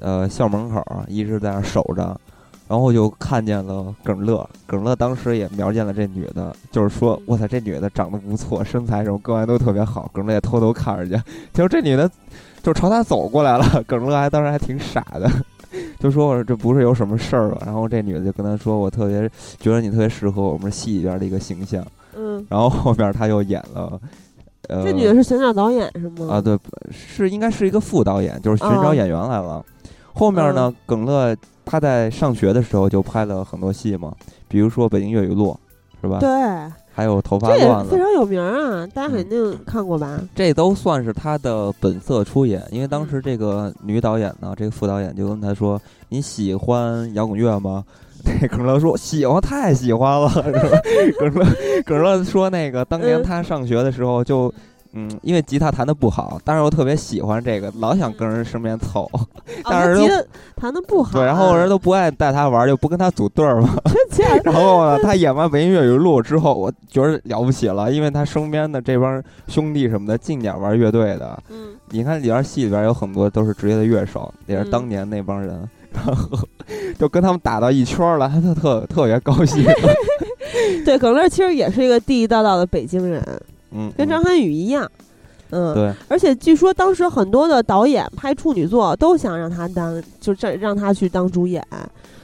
[0.01, 2.17] 呃校门口一直在那守着，
[2.69, 4.49] 然后就看见了耿乐。
[4.69, 11.21] 耿乐当时也瞄见了这女的，就是说：“我操，这女的长得不错，身材什么各方面都特别好。”耿乐也偷偷看着去，
[11.53, 12.09] 结果这女的
[12.63, 13.83] 就朝他走过来了。
[13.85, 15.29] 耿乐还当时还挺傻的。
[16.05, 17.63] 就说这不是有什么事儿吧？
[17.65, 19.27] 然后这女的就跟他说：“我特别
[19.59, 21.83] 觉得你特别适合我们戏里边的一个形象。”
[22.15, 23.99] 嗯，然后后面他又演了，
[24.69, 26.29] 呃，这女的是选角导演是吗？
[26.31, 26.59] 啊，对，
[26.93, 29.65] 是应该是一个副导演，就是寻找演员来了。
[30.13, 31.35] 后面呢，耿乐
[31.65, 34.15] 他在上学的时候就拍了很多戏嘛，
[34.47, 35.59] 比如说《北京粤语录》，
[36.03, 36.19] 是吧？
[36.21, 36.29] 对。
[36.95, 40.21] 还有头发乱了，非常有名啊，大家肯定看过吧？
[40.35, 47.85] 这都算是他的本色出演，因为当时这个女导演呢，这个副导演就跟他说：“你喜欢摇滚乐吗？”
[48.41, 50.31] 那耿乐说：“喜欢，太喜欢了。”
[51.19, 51.47] 耿乐
[51.85, 54.53] 耿乐说：“那个当年他上学的时候就。”
[54.95, 59.11] 嗯，因为吉他弹的不好，但是我特别喜欢这个，老想跟人身边凑。
[59.65, 60.25] 但是吉他
[60.57, 63.75] 弹的不好，对，然后人都不爱带他玩，就不跟他组队儿嘛。
[64.45, 71.43] 然后呢，他演完《文音乐语录》之后，我觉得了不起了，因为他身边的这帮兄弟什么的，近点玩乐队的。
[71.51, 76.39] 嗯，你看里边戏里边有很多都是职业的乐手，也是当年那帮人，然后
[76.97, 79.65] 就跟他们打到一圈了，他特特特别高兴。
[80.85, 83.21] 对，耿乐其实也是一个地地道道的北京人。
[83.75, 84.91] 嗯，跟张涵予一样，
[85.51, 85.93] 嗯，对。
[86.09, 91.63] 而且据说当时很多的导演拍处女作都想让他当，就这让他去当主演，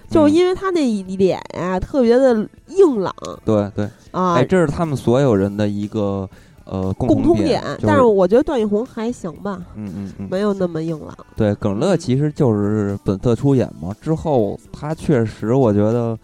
[0.09, 2.35] 就是因为他那脸呀特别的
[2.69, 3.15] 硬朗。
[3.45, 6.29] 对对啊，哎，这是他们所有人的一个
[6.65, 11.17] 呃共通点，但是我觉得段奕宏还行吧，嗯嗯嗯，没有那么硬朗。
[11.37, 13.95] 对，耿乐其实就是本色出演嘛。
[14.01, 16.19] 之后他确实，我觉得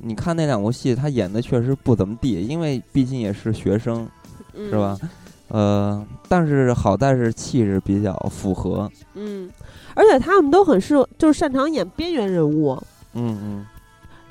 [0.00, 4.08] 你看那两部戏，他演的确实不怎么地，因为毕竟也是学生，
[4.54, 4.96] 是吧？
[5.48, 8.90] 呃，但是好在是气质比较符合。
[9.14, 9.50] 嗯，
[9.94, 12.76] 而且他们都很适，就是擅长演边缘人物。
[13.14, 13.66] 嗯嗯。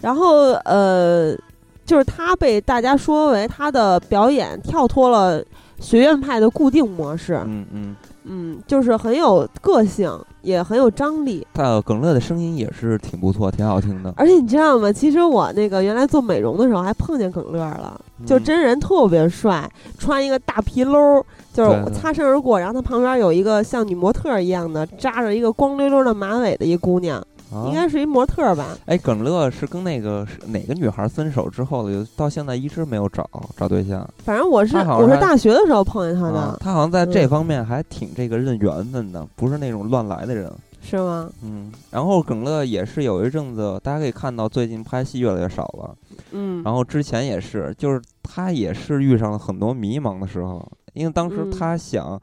[0.02, 1.36] 然后呃。
[1.84, 5.44] 就是他被大家说为他的表演跳脱了
[5.78, 10.10] 学院派的固定模式，嗯嗯嗯，就是很有个性，
[10.42, 11.46] 也很有张力。
[11.54, 14.14] 他耿乐的声音也是挺不错，挺好听的。
[14.16, 14.90] 而且你知道吗？
[14.94, 27.22] 其实我那个原来做美容的时候还碰见耿乐了，就真人特别帅，穿一个大皮褛，就是擦身而过，然后他旁边有一个像女模特一样的扎着一个光溜溜的马尾的一姑娘。
[27.68, 28.78] 应该是一模特吧？
[28.86, 34.10] 哎，耿乐是跟那个哪个女孩分手之后了，到现在一直没有找找对象。
[34.24, 36.58] 反正我是我是大学的时候碰见他的。
[36.62, 40.50] 他好像在这方面还挺这个认缘分的，不是那种乱来的人。
[40.82, 41.30] 是吗？
[41.44, 41.72] 嗯。
[41.92, 45.96] 然后耿乐也是有一阵子，大家可以看到最近拍戏越来越少了。
[46.32, 46.62] 嗯。
[46.64, 52.20] 然后之前也是，就是他也是遇上了很多迷茫的时候，因为当时他想。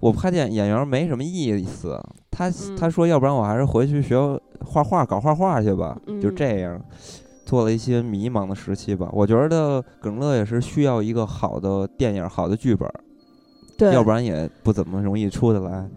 [0.00, 1.96] 我拍电演员没什么意思，
[2.28, 4.18] 他他说要不然我还是回去学
[4.58, 6.84] 画画搞画画去吧，就这样，
[7.46, 9.08] 做了一些迷茫的时期吧。
[9.12, 12.90] 我觉得耿乐也是需要一个好的电影、好的剧本，
[13.78, 15.88] 对，要不然也不怎么容易出得来。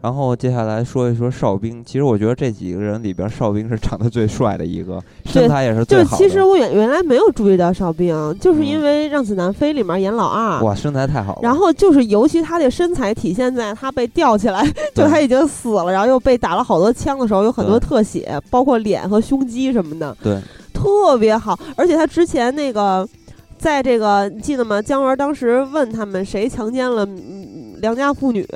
[0.00, 6.16] 然后接下来说一说哨兵，其实我觉得这几个人里边，哨兵是长得最帅的一个，身材也是最好的。
[6.16, 11.40] 就其实我原原来没有注意到哨兵，就是因为《让子弹飞》里面演老二，哇，身材太好了。
[11.42, 20.40] 然后就是尤其他的身材体现在他被吊起来， 就他已经死了，然后又被打了好多枪的时候，有很多特写，包括脸和胸肌什么的，对，
[20.72, 21.58] 特别好。
[21.74, 23.04] 而且他之前那个，
[23.58, 24.80] 在这个你记得吗？
[24.80, 27.04] 姜文当时问他们谁强奸了
[27.80, 28.46] 良家妇女。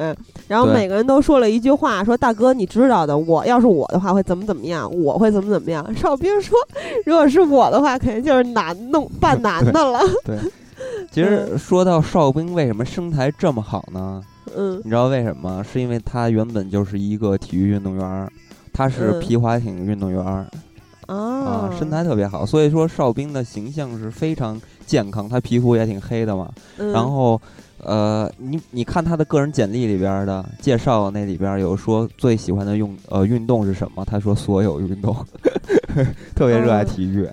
[0.53, 6.59] 然后每个人都说了一句话，说：“大哥，你知道的，我要是我的话会怎么怎么样，我会怎么怎么样。”邵兵说
[7.07, 10.37] ：“如果是我的话，肯定就是男弄扮男的了。”对，
[11.11, 14.23] 其实说到邵兵为什么身材这么好呢？
[14.55, 15.65] 嗯，你知道为什么？
[15.65, 18.31] 是因为他原本就是一个体育运动员，
[18.75, 20.23] 他是皮划艇运动员，
[21.07, 27.41] 啊，身材特别好，所以说哨兵的形象是非常健康，他皮肤也挺黑的嘛，然后。
[27.83, 34.05] 呃，你你看他的个人简历里边的介绍，那里边有说最喜欢的用呃运动是什么？
[34.05, 35.15] 他说所有运动，
[36.35, 37.29] 特别热爱体育。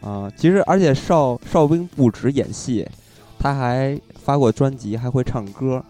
[0.00, 2.86] 啊，其实而且邵邵兵不止演戏，
[3.36, 5.84] 他还发过专辑，还会唱歌。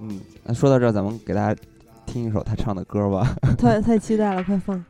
[0.00, 1.60] 嗯，那说到这儿，咱们给大家
[2.06, 3.36] 听一首他唱的歌吧。
[3.58, 4.82] 太太期待了，快放。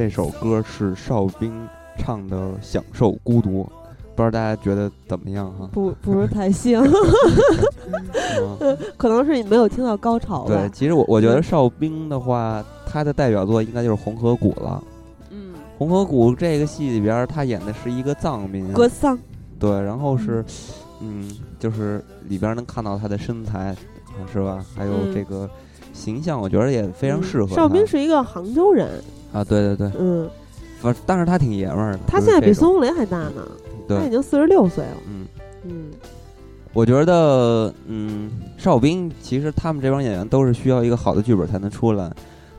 [0.00, 1.52] 这首歌是邵兵
[1.98, 3.62] 唱的《享受孤独》，
[4.16, 5.68] 不知道大家觉得怎么样哈？
[5.74, 6.82] 不，不是太像
[8.96, 10.54] 可能是你没有听到高潮吧。
[10.54, 14.82] 对，其实我我觉得邵兵的话，他的代表作应该就是《红河谷》了。
[15.28, 19.18] 嗯，《红河谷》这个戏里边，他演的是一个藏民，格桑。
[19.58, 20.42] 对，然后是，
[21.02, 23.76] 嗯，就是里边能看到他的身材，
[24.32, 24.64] 是吧？
[24.74, 25.46] 还有这个。
[25.92, 27.54] 形象我觉得也非常适合。
[27.54, 28.88] 邵兵是一个杭州人
[29.32, 30.28] 啊，对对对，嗯，
[30.80, 32.00] 反但是他挺爷们儿的。
[32.06, 33.46] 他现在比孙红雷还大呢，
[33.88, 34.96] 他已经四十六岁了。
[35.08, 35.26] 嗯。
[35.62, 35.90] 嗯，
[36.72, 42.10] 我觉得，嗯，邵兵其实他们这帮演员都是需要一个好的剧本才能出来，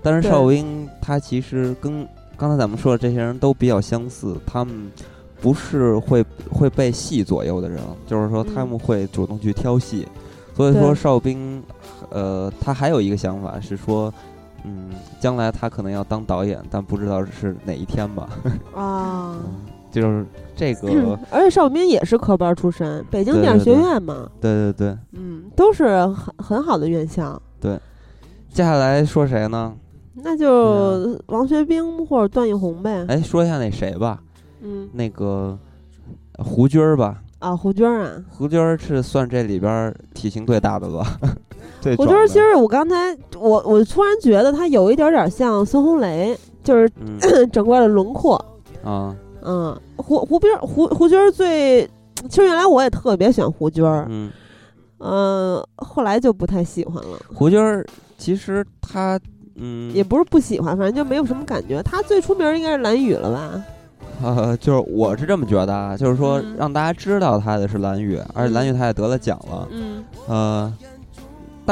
[0.03, 2.07] 但是邵兵他其实跟
[2.37, 4.91] 刚才咱们说的这些人都比较相似，他们
[5.41, 10.07] 不是会会被戏左右的人，就是说他们会主动去挑戏。
[10.55, 11.63] 所以说邵兵，
[12.09, 14.13] 呃，他还有一个想法是说，
[14.63, 14.89] 嗯，
[15.19, 18.29] 将来他可能要当导演，但不知道是哪一天吧。
[18.75, 19.37] 啊，
[19.91, 27.41] 就是这个， 而且邵兵也是科班出身，北京电影学院嘛，对对对，嗯，都是很很好的院校。
[27.59, 27.79] 对，
[28.49, 29.73] 接下来说谁呢？
[30.13, 33.05] 那就王学兵或者段奕宏呗。
[33.07, 34.21] 哎，说一下那谁吧，
[34.61, 35.57] 嗯，那个
[36.37, 37.21] 胡军儿吧。
[37.39, 41.03] 啊，胡军儿啊，胡军儿是算这里边体型最大的了。
[41.97, 46.89] 胡军儿其实我刚才我我突然觉得他有一点点像孙红雷，就是
[47.51, 48.35] 整个的轮廓
[48.83, 49.15] 啊。
[49.43, 51.89] 嗯，胡胡兵胡胡军最，
[52.29, 54.31] 其实原来我也特别喜欢胡军儿，嗯，
[54.99, 57.17] 呃，后来就不太喜欢了。
[57.33, 57.59] 胡军
[58.19, 59.19] 其实他
[59.55, 61.81] 嗯也不是不喜欢，反正就没有什么感觉。
[61.81, 63.63] 他最出名应该是蓝宇了吧？
[64.23, 70.73] 呃，就是我是这么觉得啊，就是说让大家知道他的是蓝宇，而且蓝宇他也得了奖了，嗯，呃。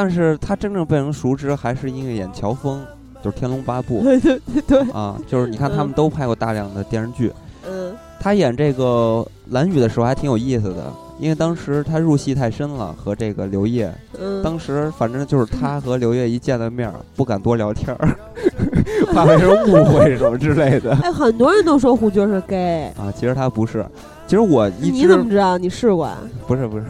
[0.02, 2.82] 但是他真正被人熟知还是因为演乔峰，
[3.22, 4.00] 就是《天龙八部》。
[4.22, 7.34] 对对对啊，就是你看他们都拍过大量的电视剧。
[7.68, 7.94] 嗯。
[8.18, 10.90] 他演这个蓝宇的时候还挺有意思的，
[11.20, 13.94] 因为当时他入戏太深了，和这个刘烨。
[14.18, 14.42] 嗯。
[14.42, 18.16] 当时反正就是他和刘烨一见了面，不敢多聊天儿，
[19.14, 20.96] 怕被人误会什么之类的。
[21.04, 23.86] 哎，很多人都说胡军是 gay 啊，其实他不是。
[24.30, 25.58] 其实我一你怎么知道？
[25.58, 26.08] 你试过？
[26.46, 26.86] 不是不是。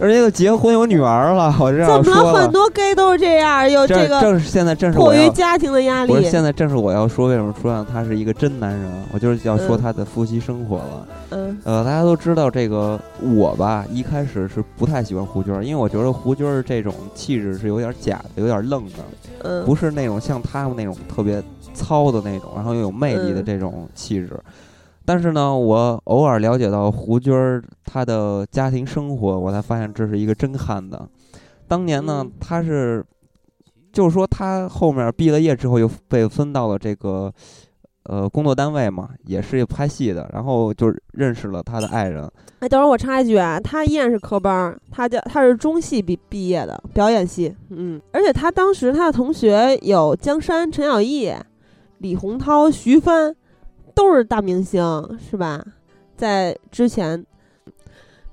[0.00, 3.70] 人家都结婚有女儿了，我这样说怎么很多 gay 都是这样？
[3.70, 6.12] 有这个正是现在正是迫于家庭的压力。
[6.12, 8.90] 不是现在正是我要说为什么说让他是一个真男人？
[9.12, 11.08] 我就是要说他的夫妻生活了。
[11.30, 11.56] 嗯。
[11.62, 18.98] 呃，大家都知道这个我吧，一开始是不太喜欢胡军，因为我觉得胡军这种气质是有点假的，有点愣的。
[19.44, 19.64] 嗯。
[19.64, 21.40] 不是那种像他们那种特别
[21.72, 24.32] 糙的那种，然后又有魅力的这种气质。
[25.06, 30.98] 但是呢，我偶尔了解到胡军儿他的家庭生活，我才发现这是一个真汉子。
[31.68, 33.04] 当年呢，他是，
[33.92, 37.30] 就是说他后面毕了业之后又被分到了这个，
[38.04, 42.26] 呃，工作单位嘛，也是拍戏的，然后就认识了他的爱人。
[42.60, 51.30] 哎，等会儿我插一句啊，他依然是科班，他叫他是中戏毕毕业的表演系，嗯，而且他当时他的同学有江山、陈小艺、
[51.98, 53.36] 李洪涛、徐帆。
[53.94, 54.82] 都是大明星
[55.30, 55.64] 是吧？
[56.16, 57.24] 在之前，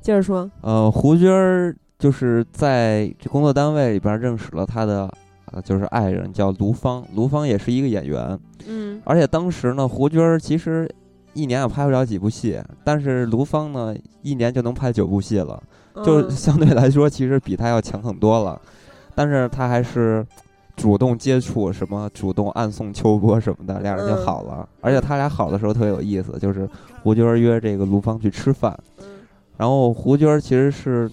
[0.02, 5.12] 接着说，呃，胡军儿就是在这工作单位里边认识了他的，
[5.52, 10.90] 呃，就是爱人叫卢芳，卢芳也是一个演员，嗯，而且当时呢，胡军儿其实
[11.34, 15.62] 一年也拍不了几部戏，但是卢芳呢，一年就能拍九部戏了，
[16.04, 18.60] 就相对来说，其实比他要强很多了，
[19.16, 20.26] 但是他还是。
[20.76, 24.68] 主动接触什么，主动暗送秋波什么的，俩人就好了。
[24.82, 26.68] 而且他俩好的时候特别有意思，就是
[27.04, 28.78] 胡军约这个卢芳去吃饭，
[29.58, 31.10] 然后胡军其实是，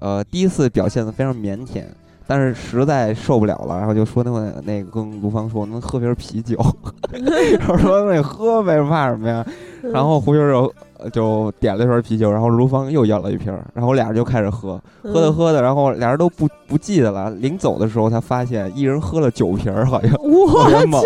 [0.00, 1.84] 呃，第一次表现的非常腼腆，
[2.28, 6.56] 但是实在受不了了，然后就说那个那个跟卢芳说能喝瓶啤酒，
[7.58, 9.44] 然后说那喝呗，怕什么呀？
[9.82, 10.72] 然后胡军就。
[11.12, 17.30] 就点了一瓶啤酒，然后卢芳又要了一瓶，然后俩人就开始喝，喝着喝着，然后俩人都不不记得了。
[17.30, 21.00] 临走的时候，他发现一人喝了九瓶，好像 特别猛。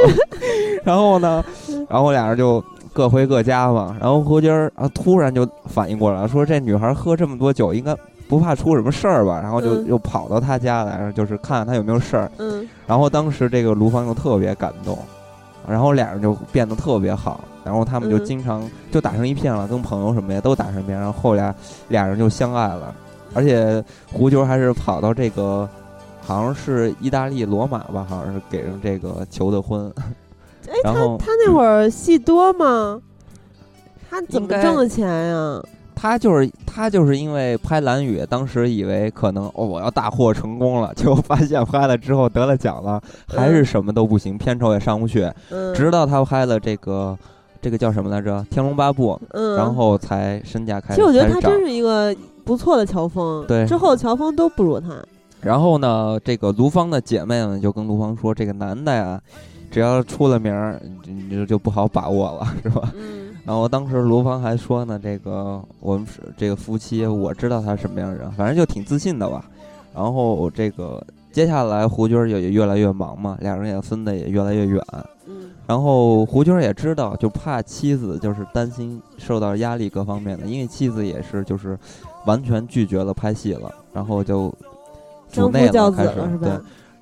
[0.82, 1.44] 然后呢，
[1.90, 2.64] 然后俩人就
[2.94, 3.94] 各回各家嘛。
[4.00, 7.94] 然后胡军儿啊，突然就反应过来，说这女孩喝这么多酒，应该
[8.32, 9.38] 不怕出什么事儿吧？
[9.42, 12.32] 然后就又跑到他家来，就是看看他有没有事儿。
[12.38, 12.66] 嗯。
[12.86, 14.98] 然后当时这个卢芳就特别感动，
[15.68, 17.44] 然后俩人就变得特别好。
[17.62, 20.96] 然后他们就经常就打成一片了，跟朋友什么的都打成一片。
[20.96, 21.54] 然后后来
[21.88, 22.94] 俩人就相爱了，
[23.34, 25.68] 而且胡球还是跑到这个，
[26.22, 29.92] 好像是意大利罗马吧，好像是给人这个求的婚。
[30.68, 32.98] 哎，他他那会儿戏多吗？
[34.08, 35.62] 他怎么挣的钱呀？
[35.94, 45.30] 他就是他就是因为拍《蓝雨》，当时以为可能哦我要大获成功了， 结果发现拍了之后得了奖了，还是什么都不行，片酬也上不去。
[45.74, 47.18] 直到他拍了这个。
[47.64, 48.40] 这个叫什么来着？
[48.48, 50.96] 《天龙八部》，嗯，然后才身价开。
[50.96, 52.12] 其实我觉得他真是一个
[52.44, 54.88] 不错的乔峰，对，之后乔峰都不如他。
[55.40, 59.20] 然后呢，这个卢芳的姐妹们就跟卢芳说：“这个男的呀，
[59.70, 63.21] 只要出了名儿，你就就不好把握了，是吧？”嗯。
[63.44, 69.44] 然后当时卢芳还说呢：“这个我们是这个夫妻，我知道他什么样的人，反正就挺自信的吧。”
[69.94, 74.80] 然后这个接下来胡军也也越来越忙嘛，俩人也分的也越来越远。
[75.66, 81.78] 然后胡军也知道，就怕妻子就是担心受到压力各方面的，因为妻子也是就是
[82.26, 84.52] 完全拒绝了拍戏了，然后就
[85.30, 86.52] 主内了开始对。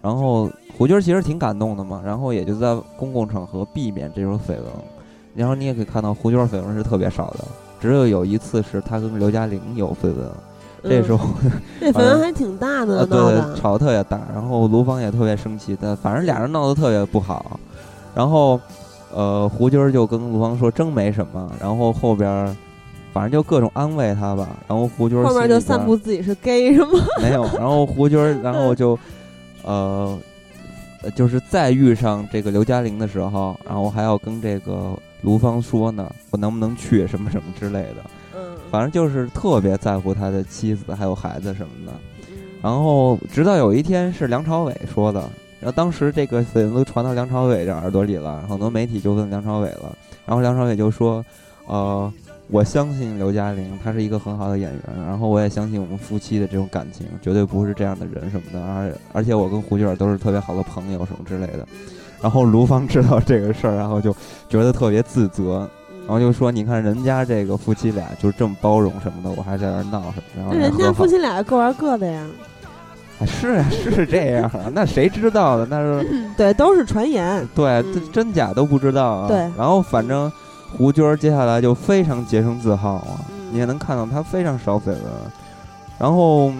[0.03, 4.67] 然后胡军其实挺感动的嘛，然后也就在公共场合避免这种绯闻。
[5.35, 7.45] 然后你也可以看到胡军绯闻是特别少的，
[7.81, 10.31] 只有有一次是他跟刘嘉玲有绯闻，
[10.83, 11.29] 这时候
[11.81, 13.17] 这绯闻还挺大的，对，
[13.61, 14.21] 吵得特别大。
[14.33, 17.61] 然后卢芳也特别生气，但反正俩人闹得特别不好。
[18.15, 18.61] 然后，
[19.15, 22.57] 呃，胡军儿就跟卢芳说真没什么，然后后边
[23.13, 26.91] 反正就各种安慰他吧，然后胡军儿后面就散布自己是 gay 是吗？
[27.23, 28.99] 没有，然后胡军儿然后就
[29.63, 30.19] 呃，
[31.15, 34.93] 就是再遇上这个刘嘉玲的时候，然后还要跟这个
[35.23, 41.93] 卢芳说呢，我能不能去什么什么之类的，嗯，反正就是特别在乎他的妻子还有孩子什么的，
[42.63, 45.29] 然后直到有一天是梁朝伟说的。
[45.61, 49.95] 然后当时这个绯闻都传到梁朝伟这耳朵里了，很多媒体就问梁朝伟了，
[50.25, 51.23] 然后梁朝伟就说
[51.69, 52.11] ：“呃，
[52.49, 61.69] 我相信刘嘉玲，她是一个很好的演员，然后我也相信我们夫妻的这种感情，绝对不是这样的人什么的，而而且我跟胡军都是特别好的朋友什么之类的。”
[62.21, 64.15] 然后卢芳知道这个事儿，然后就
[64.49, 65.69] 觉得特别自责，
[66.07, 72.27] 然后就说：“你看人家这个夫妻俩就是这么包容什么的，我还在这儿闹什么？”那人家夫妻俩各玩各的呀。
[73.27, 75.67] 是啊，是这样啊， 那谁知道的？
[75.67, 77.47] 那是对，都是传言。
[77.55, 79.29] 对，真假都不知道啊。
[79.29, 79.37] 对。
[79.59, 80.31] 然后反正
[80.77, 83.21] 胡军接下来就非常洁身自好啊，
[83.53, 85.03] 你也能看到他非常少绯闻。
[85.99, 86.51] 然后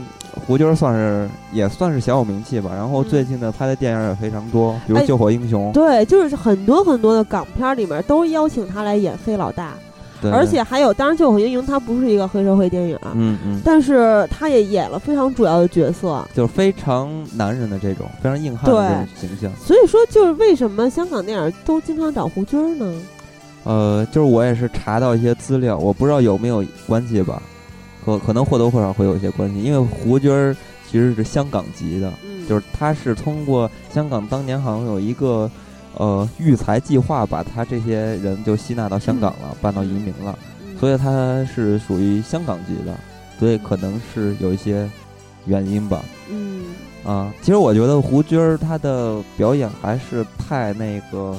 [0.47, 2.71] 胡军儿算是也算是小有名气吧。
[2.75, 5.71] 然后最近呢，拍的电影也非常多，比如《救火英雄》。
[5.73, 9.73] 对，就是很多很多的港片里面都邀请他来演黑老大。
[10.23, 19.51] 而且还有，当然《救火英雄》它不是一个黑社会电影，嗯嗯，但是他也演了非常主要的角色，就是非常男人的这种非常硬汉的这种形象。
[19.65, 22.93] 所以说，就是为什么香港电影都经常找胡军呢？
[23.65, 27.43] 呃，就是我也是查到一些资料，我不知道有没有关系吧，
[28.05, 30.57] 可可能或多或少会有一些关系，因为胡军儿
[30.91, 32.13] 其实是香港籍的，
[32.49, 35.51] 就是他是通过香港当年好像有一个。
[35.97, 40.39] 呃，育才计划把他这些人就吸纳到香港了，办到移民了，
[40.79, 42.97] 所以他是属于香港籍的，
[43.41, 44.89] 所以可能是有一些
[45.47, 46.01] 原因吧。
[46.31, 46.67] 嗯，
[47.05, 51.37] 啊，其实我觉得胡军儿他的表演还是太那个，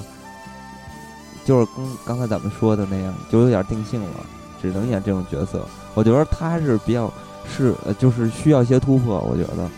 [1.46, 4.26] 就是跟刚才咱们说的那样，就有点定性了，
[4.62, 5.66] 只能演这种角色。
[5.94, 7.12] 我觉得他还是比较
[7.48, 9.20] 是，就是需要一些突破。
[9.30, 9.70] 我觉得，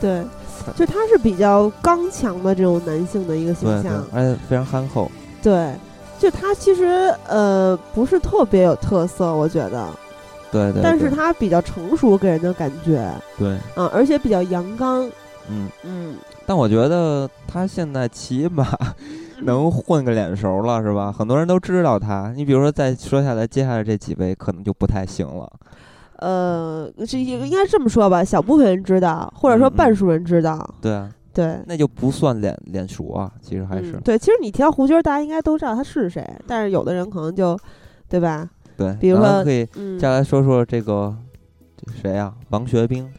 [0.00, 0.24] 对。
[0.76, 5.10] 就他是比较刚强的这种男性的一个形象，而且非常憨厚。
[5.42, 5.74] 对，
[6.18, 6.84] 就他其实
[7.26, 9.88] 呃不是特别有特色，我觉得。
[10.52, 10.82] 对对。
[10.82, 13.10] 但是他比较成熟，给人的感觉。
[13.38, 13.54] 对。
[13.74, 15.08] 啊，而且比较阳刚。
[15.48, 16.14] 嗯嗯。
[16.44, 18.68] 但我觉得他现在起码
[19.44, 21.10] 能混个脸熟了，是吧？
[21.10, 22.32] 很多人都知道他。
[22.36, 25.50] 你比如说，再说下来，接下来这几位可能就不太行了。
[26.16, 30.74] 呃，这应该这么说吧，小部分人知道，或者说半数人知道。
[30.80, 33.92] 对啊，对，那就不算脸脸熟啊，其实还是。
[34.04, 37.58] 对，其实你提到胡军，大家应该都知道他是谁，但是有的人可能就，
[38.08, 38.48] 对吧？
[38.76, 39.66] 对，比如说可以
[39.98, 41.16] 再来说说这个
[42.02, 42.32] 谁呀？
[42.50, 43.10] 王学兵。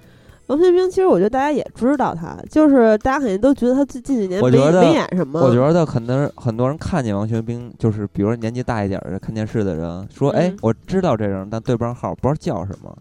[0.47, 5.39] 王学兵，其实我觉得大家也知道他，就是大家肯定都觉得他最近几年没没演什么。
[5.39, 12.93] 我觉得可能很多人看见王学兵，就是比如说年纪大一点的看电视的人，说：“哎，我知道这人，但对不上号，不知道叫什么，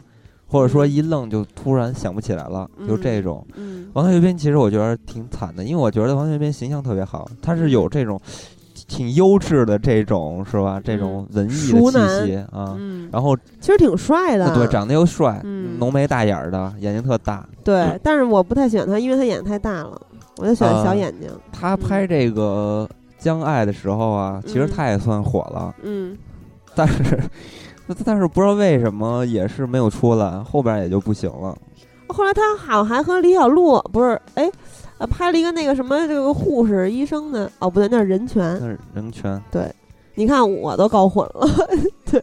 [0.47, 3.45] 或者说一愣就突然想不起来了。”就这种。
[3.95, 8.21] 王学兵其实我觉得挺惨的，因为我觉得王学兵形象特别好，他是有这种。
[8.91, 10.81] 挺优质的这种是吧？
[10.83, 12.77] 这种文艺的气息啊，
[13.13, 15.41] 然后其实挺帅的，对，长得又帅，
[15.79, 17.49] 浓眉大眼的，眼睛特大。
[17.63, 20.01] 对，但是我不太喜欢他，因为他眼睛太大了，
[20.39, 21.31] 我就喜欢小眼睛。
[21.53, 22.85] 他拍这个
[23.25, 26.19] 《将爱》的时候啊，其实他也算火了，嗯，
[26.75, 27.21] 但是
[28.05, 31.57] 但是不知道为什么也是没有出来，后边也就不行了。
[32.09, 34.51] 后来他好像还和李小璐不是哎。
[35.01, 38.59] 啊，拍了一个那个什么这个护士医生的哦，不对，那是人权。
[38.61, 39.43] 那是人权。
[39.51, 39.75] 对，
[40.15, 41.49] 你看我都搞混了。
[42.05, 42.23] 对，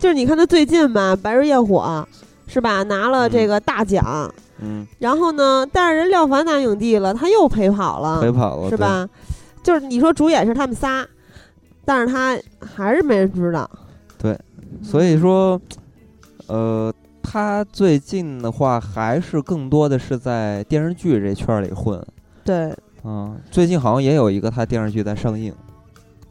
[0.00, 2.04] 就是你看他最近吧，《白日焰火》
[2.52, 4.28] 是吧，拿了这个大奖。
[4.60, 4.84] 嗯。
[4.98, 8.20] 然后呢，但是人廖凡拿影帝了，他又陪跑了。
[8.20, 9.08] 陪跑了，是吧？
[9.62, 11.06] 就是你说主演是他们仨，
[11.84, 13.70] 但是他还是没人知道。
[14.18, 14.36] 对，
[14.82, 15.60] 所以说，
[16.48, 16.92] 呃。
[17.30, 22.02] 他最近的话，还是更多的是在电视剧这圈里混。
[22.42, 22.74] 对，
[23.04, 25.52] 嗯，最近好像也有一个他电视剧在上映。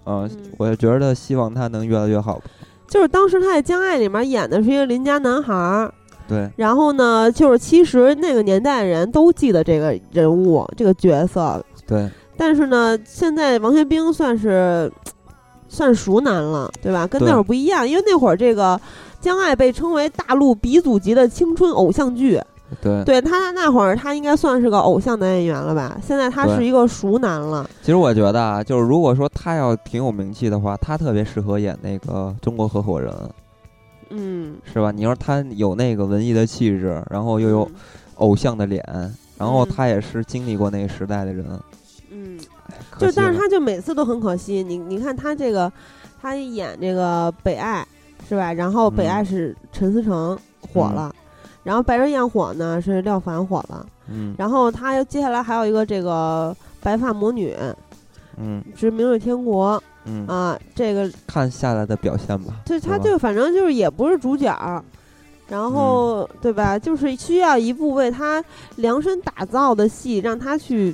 [0.08, 2.42] 嗯，我也觉得希望他能越来越好。
[2.88, 5.94] 就是当时他在《将爱》里面演的是一个邻家男孩儿。
[6.28, 6.50] 对。
[6.56, 11.64] 然后呢，就是其实那个年代的人都记得这个人物、这个角色。
[11.86, 12.10] 对。
[12.36, 14.92] 但是呢，现在王学兵算是
[15.68, 17.06] 算熟男了，对吧？
[17.06, 18.82] 跟那会儿不一样，因为那会儿这个。
[19.20, 22.42] 将爱被称为大陆鼻祖级的青春偶像剧，
[22.82, 25.98] 对，对他那会儿他应该算是个偶像男演员了吧？
[26.06, 27.70] 现在他是一个熟男了。
[27.82, 33.12] 其实我觉得啊，就是如果说他要挺有名气的话，他特别适合演那个《中国合伙人》，
[34.10, 34.92] 嗯，是吧？
[34.92, 37.70] 你说他有那个文艺的气质，然后又有
[38.16, 38.84] 偶像的脸，
[39.38, 41.46] 然后他也是经历过那个时代的人，
[42.12, 42.38] 嗯，
[42.98, 44.64] 就但是他就每次都很可惜。
[44.64, 45.72] 你你看他这个，
[46.22, 47.86] 他演这个北爱
[48.28, 48.52] 是吧？
[48.52, 51.14] 然后北爱是陈思诚火了，
[51.64, 57.56] 然后白人焰火呢是廖凡火了，嗯，然后他接下来还有一个这个白发魔女，
[58.38, 62.56] 嗯，是明日天国，嗯啊，这个看下来的表现吧。
[62.66, 64.84] 对，他就反正就是也不是主角。
[65.50, 66.78] 然后，对吧？
[66.78, 68.44] 就是需要一部为他
[68.76, 70.94] 量身打造的戏，让他去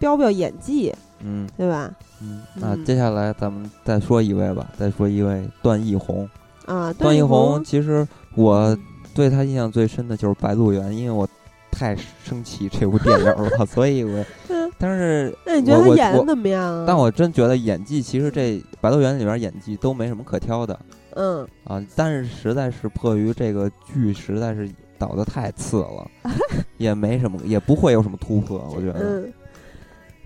[0.00, 1.92] 飙飙演技，嗯，对吧？
[2.20, 6.28] 嗯，那接下来咱们再说一位吧，再说一位段奕宏
[6.66, 6.92] 啊。
[6.92, 8.76] 段奕宏，其实我
[9.14, 11.26] 对他印象最深的就是《白鹿原》，因为我
[11.70, 14.24] 太生气这部电影了， 所以我，
[14.78, 16.84] 但是那你觉得他演的怎么样？
[16.86, 20.78] 但我真觉得演技，其实这《白鹿原》里边演技都没什么可挑的。
[21.16, 24.68] 嗯啊，但是实在是迫于这个剧实在是
[24.98, 26.10] 导的太次了，
[26.76, 28.98] 也没什么，也不会有什么突破，我觉得。
[29.00, 29.32] 嗯，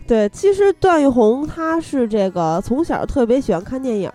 [0.09, 4.11] 对，其实段奕宏他是这个从小特别喜欢看电影，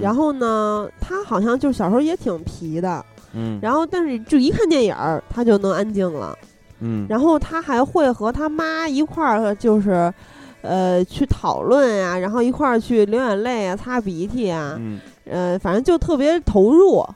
[0.00, 3.04] 然后呢，他好像就小时候也挺皮的，
[3.34, 4.94] 嗯，然后但是就一看电影
[5.28, 6.38] 他就能安静了，
[6.80, 10.10] 嗯，然后他还会和他妈一块儿就是。
[10.66, 17.06] 呃，去讨论呀，然后一块儿去流眼泪啊，擦鼻涕啊，嗯，呃，反正就特别投入，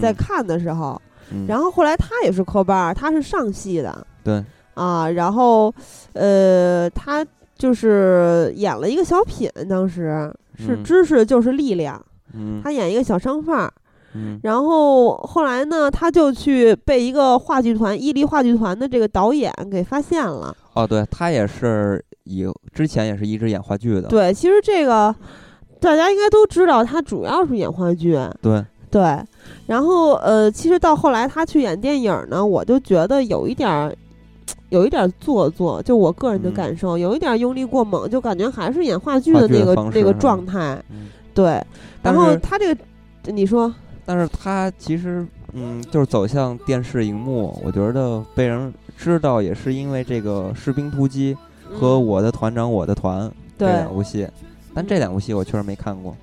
[0.00, 0.98] 在看的时候。
[1.46, 4.42] 然后后来他也是科班，他是上戏的，对，
[4.72, 5.70] 啊，然后，
[6.14, 7.22] 呃，他
[7.64, 11.98] 就是演了一个小品，当时是知识就是力量，
[12.34, 13.72] 嗯，他演一个小商贩，
[14.14, 20.54] 嗯，然后后来呢，他就去被一个话剧团伊犁话剧团的这个导演给发现了。
[20.74, 22.04] 哦，对他也是。
[22.26, 25.14] 以之前也是一直演话剧的，对，其实这个
[25.78, 29.02] 大家应该都知道，他主要是演话剧，对对。
[29.66, 33.94] 然后呃，其实到后来他去演电影呢，我就觉得有一点儿，
[34.68, 40.82] 有一点做作，就我个人的感受，有一点用力过猛，就感觉还是演话剧的那个那个状态，
[41.32, 41.62] 对。
[42.02, 42.80] 然后他这个，
[43.26, 43.72] 你说，
[44.04, 51.34] 但是他其实嗯，就是走向电视荧幕，我觉得被人知道也是因为这个《士兵突击》。
[51.72, 54.28] 和我的团长，我的团这两部戏，
[54.74, 56.14] 但这两部戏我确实没看过。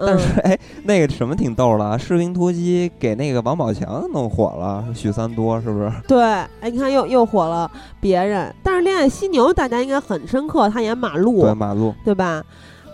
[0.06, 5.92] 但是哎，那个什么挺逗的，《士兵突击》给那个王宝强弄火了，许三多是不是？
[6.08, 7.70] 对，哎，你看又又火了
[8.00, 8.54] 别人。
[8.62, 12.42] 但是《恋爱犀牛》大家应该很深刻，他演马路，对马路，对吧？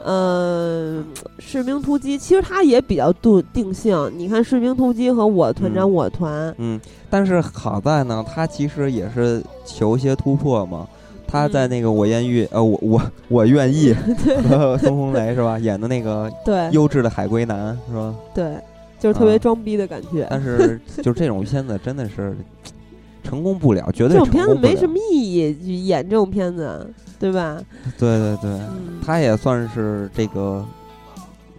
[0.09, 1.05] 嗯，
[1.39, 4.13] 《士兵突击》其实他也比较定定性。
[4.17, 6.81] 你看《士兵突击》和我团长，我团，嗯，
[7.11, 10.87] 但是好在呢，他其实也是求一些突破嘛。
[11.37, 13.93] 他在那个我愿意，呃，我我我愿意
[14.49, 15.59] 和孙红雷是吧？
[15.59, 18.15] 演的那个对优质的海归男是吧？
[18.35, 18.57] 对，
[18.99, 20.27] 就是特别装逼的感觉。
[20.31, 22.37] 但是 就这种片子真的是
[23.23, 26.89] 成功不了，绝对这种片子没什么意义，演这种片子，
[27.19, 27.59] 对吧？
[27.99, 28.61] 对对对，
[29.05, 30.65] 他也算是这个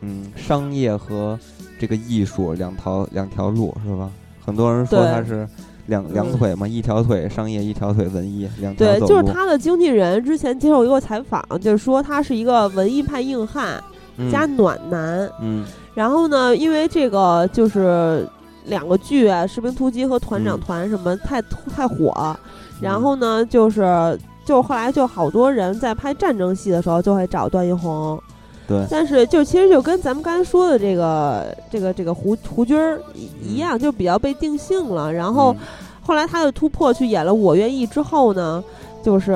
[0.02, 1.38] 嗯，商业和
[1.80, 4.10] 这个艺术两条两条路是吧？
[4.44, 5.48] 很多人说他是。
[5.88, 13.84] 两两腿嘛，一条腿商业，一条腿文艺，两条对，就是他的经纪人之前接受一个采访，就是说他是一个文艺派硬汉
[14.32, 15.30] 加暖男。
[15.42, 18.28] 嗯，然后呢，因为这个就是
[18.66, 22.38] 两个剧啊，《士兵突击》和《团长团》什么太太火，
[22.82, 28.22] 然后呢，就是就后来就好多人在拍战争戏的时候就会找段奕宏。
[28.68, 32.99] 对，但是就其实就跟咱们刚才说的这个这个这个胡胡军儿
[33.41, 35.11] 一样，就比较被定性了。
[35.14, 35.56] 然后
[36.02, 38.61] 后来他的突破去演了《我愿意》之后呢，
[39.02, 39.31] 就是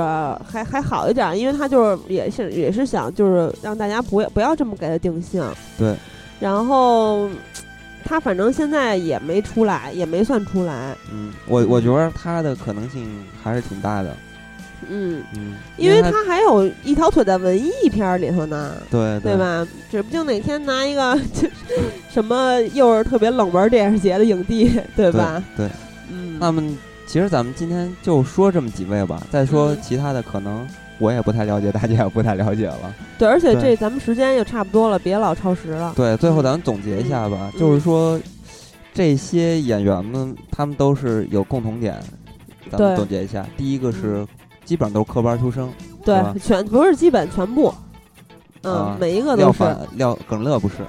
[0.45, 5.41] 还还好一点，因为他就是也是也是想就是让大家不要不要这么给他定性。
[5.77, 5.95] 对，
[6.39, 7.29] 然后
[8.03, 10.93] 他反正现在也没出来，也没算出来。
[11.09, 13.07] 嗯，我我觉得他的可能性
[13.41, 14.13] 还是挺大的。
[14.89, 19.65] 嗯嗯，因为他还有一条腿在文艺片里头呢，对对吧？
[19.89, 21.17] 指不定哪天拿一个
[22.09, 25.43] 什么又是特别冷门电视节的影帝， 对吧？
[25.55, 25.69] 对，
[26.11, 26.37] 嗯。
[26.39, 26.63] 那么
[27.05, 30.67] 其实咱们今天就说这么几位吧，再说其他的可能
[30.97, 32.93] 我也不太了解，大家也不太了解了。
[33.17, 35.93] 对，而且这咱们时间也差不多了，别老超时了。
[35.95, 38.19] 对，最后咱们总结一下吧，就是说
[38.93, 41.97] 这些演员们他们都是有共同点，
[42.71, 44.25] 咱们总结一下，第一个是。
[44.63, 45.67] 基本上都是科班出身，
[46.05, 47.73] 对，全不是基本全部，
[48.63, 49.63] 嗯，每一个都是。
[49.95, 50.83] 廖耿乐不是，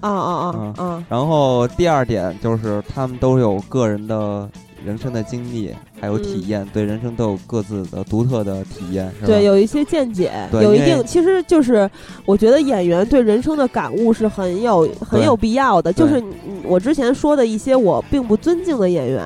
[0.00, 1.04] 啊啊啊啊！
[1.08, 4.48] 然后第二点就是他们都有个人的
[4.84, 11.90] 人生的经历，还有体验，对人生都有各自的独特的体验，对，有一些见解，有一定，其实就是
[12.24, 15.92] 我觉得演员对人生的感悟是很有很有必要的。
[15.92, 16.22] 就是
[16.62, 19.22] 我之前说的一些我并不尊敬的演员，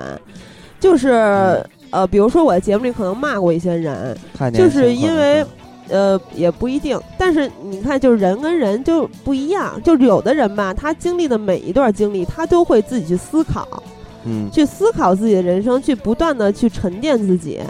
[0.81, 1.65] 就是。
[1.91, 4.17] 呃，比如说我在节目里可能骂过一些人，
[4.53, 5.45] 就是因为，
[5.89, 7.01] 呃，也不一定。
[7.17, 13.83] 但是你看，就是人跟人就不一样，就是有的人吧，他经历的每一段经历，他都会自己去思考，
[14.25, 17.61] 嗯，去思考自己的人生，去不断的去沉淀自己，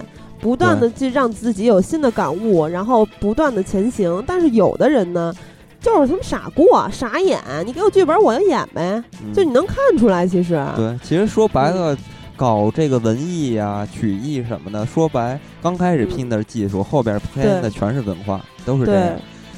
[0.40, 4.22] 不断的去让自己有新的感悟，然后不断的前行。
[4.26, 5.32] 但是有的人呢，
[5.80, 9.00] 就是他们傻过、傻演，你给我剧本我就演呗，
[9.32, 10.60] 就你能看出来，其实。
[10.74, 11.96] 对，其实说白了。
[12.38, 19.16] 搞这个文艺呀、曲艺什么的，说白，刚开始拼的是技术，后边拼的全是文化，都是这样。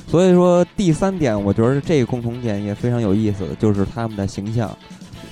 [0.08, 4.76] 所以说，第三点，我觉得这个共同点也非常有意思的，就是他们的形象，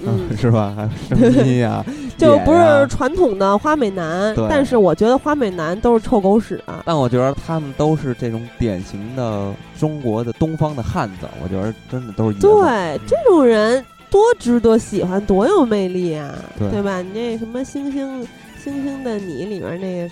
[0.07, 0.73] 嗯， 是吧？
[0.77, 1.85] 还有声音呀，
[2.17, 6.83] 就不是传统的花美男，但是我觉得花美男都是臭狗屎啊。
[6.85, 13.85] 但我觉得他们都是这种典型的中国的东方的汉子，我觉得真的都是对这种人。
[14.11, 17.01] 多值得喜欢，多有魅力啊，对吧？
[17.03, 18.27] 你那什么《星星
[18.63, 20.11] 星星的你》里面那个，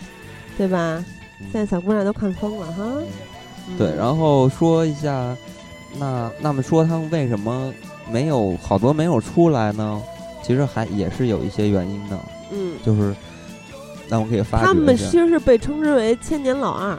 [0.59, 1.05] 对吧？
[1.53, 2.85] 现在小姑娘都看疯了哈。
[3.77, 5.37] 对，然后说一下，
[5.99, 7.73] 那那么说他们为什么
[8.11, 10.03] 没有好多没有出来呢？
[10.43, 12.19] 其实还也是有一些原因的。
[12.53, 13.15] 嗯，就是
[14.09, 16.97] 那我可以发他们其实是被称之为千年老二，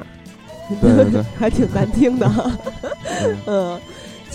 [0.82, 2.30] 对对对， 还挺难听的。
[3.46, 3.80] 嗯。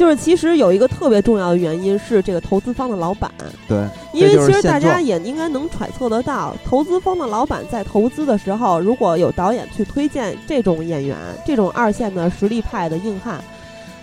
[0.03, 3.31] 就是其实有一个特别重要的原因是这个投资方的老板，
[3.69, 11.17] 对，因为其实大家也应该能揣测得到，投资方的老板在投资的时候，如果有导演去推荐这种演员，
[11.47, 13.41] 这种二线的实力派的硬汉，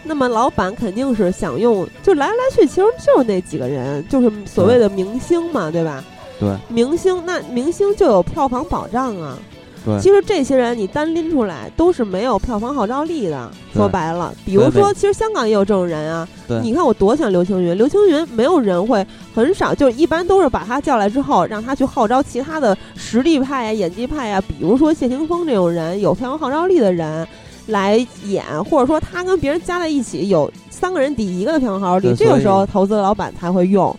[0.02, 6.02] 那么老板肯定是想用，就来来去其实就是那几个人，就是所谓的明星嘛，对吧？
[6.40, 9.38] 对，明星那明星就有票房保障啊。
[9.98, 13.50] 其实这些人你单拎出来都是没有票房号召力的。
[13.74, 16.28] 说白了，比如说，其实香港也有这种人啊。
[16.62, 27.26] 你看我多想刘青云，刘青云没有人会很少，就是一般都是把他叫来之后，让他去号召其他的实力派呀、演技派呀，比如说谢霆锋这种人有票房号召力的人
[27.68, 33.96] 来演，或者说他跟别人加在一起有三个人抵一个的票房号召力，这个时候投资的老板才会用。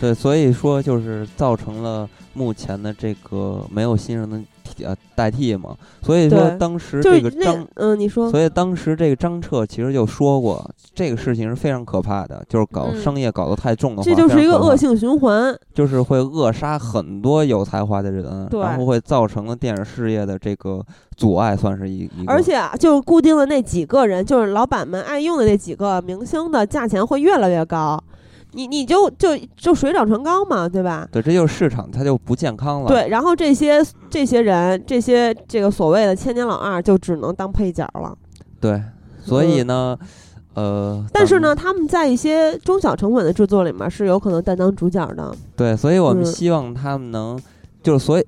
[0.00, 4.40] 对，所以说就是造成了目前的这个没有新人的。
[4.84, 20.84] 呃，代替嘛，所以说当时这个张，嗯，你说，所以当时这个张彻其实就说过，这个事情是非常可怕的，就是搞商业搞得太重的话，这就是一个恶性循环，就是会扼杀很多有才华的人，然后会造成了电影事业的这个
[21.16, 22.32] 阻碍，算是一一个。
[22.32, 28.02] 而且啊，就固定的那几个人，就是老板们爱用的那几个明星的价钱会越来越高。
[28.52, 31.06] 你你就就就水涨船高嘛，对吧？
[31.12, 32.88] 对，这就是市场，它就不健康了。
[32.88, 38.16] 对，然后这些这些人，这些这个所谓的千年老二，就只能当配角了。
[38.60, 38.82] 对，
[39.22, 39.98] 所以呢，
[40.54, 45.34] 呃，但是呢，他们在一些中小成本的制作里面是有可能担当主角的。
[45.54, 47.38] 对，所以我们希望他们能，
[47.82, 48.24] 就是所以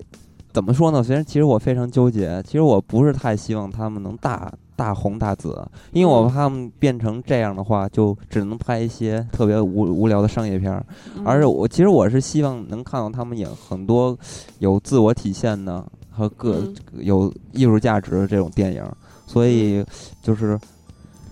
[0.53, 1.01] 怎么说呢？
[1.01, 4.51] 虽然其实我非常纠结，其实我不是太希望他们能大。
[4.75, 10.83] 大红大紫，因为我怕他们变成这样的话，就只能拍一些特别无无聊的商业片儿。
[11.23, 14.17] 而且我其实我是希望能看到他们演很多
[14.59, 18.83] 有自我体现的和个有艺术价值的这种电影。
[19.27, 19.85] 所以
[20.21, 20.59] 就是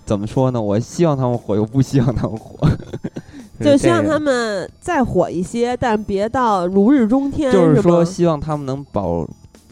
[0.06, 0.62] 怎么说呢？
[0.62, 2.68] 我希望他们火，又不希望他们火，
[3.60, 7.52] 就希望他们再火一些，但别到如日中天。
[7.52, 9.28] 就是说，希望他们能保。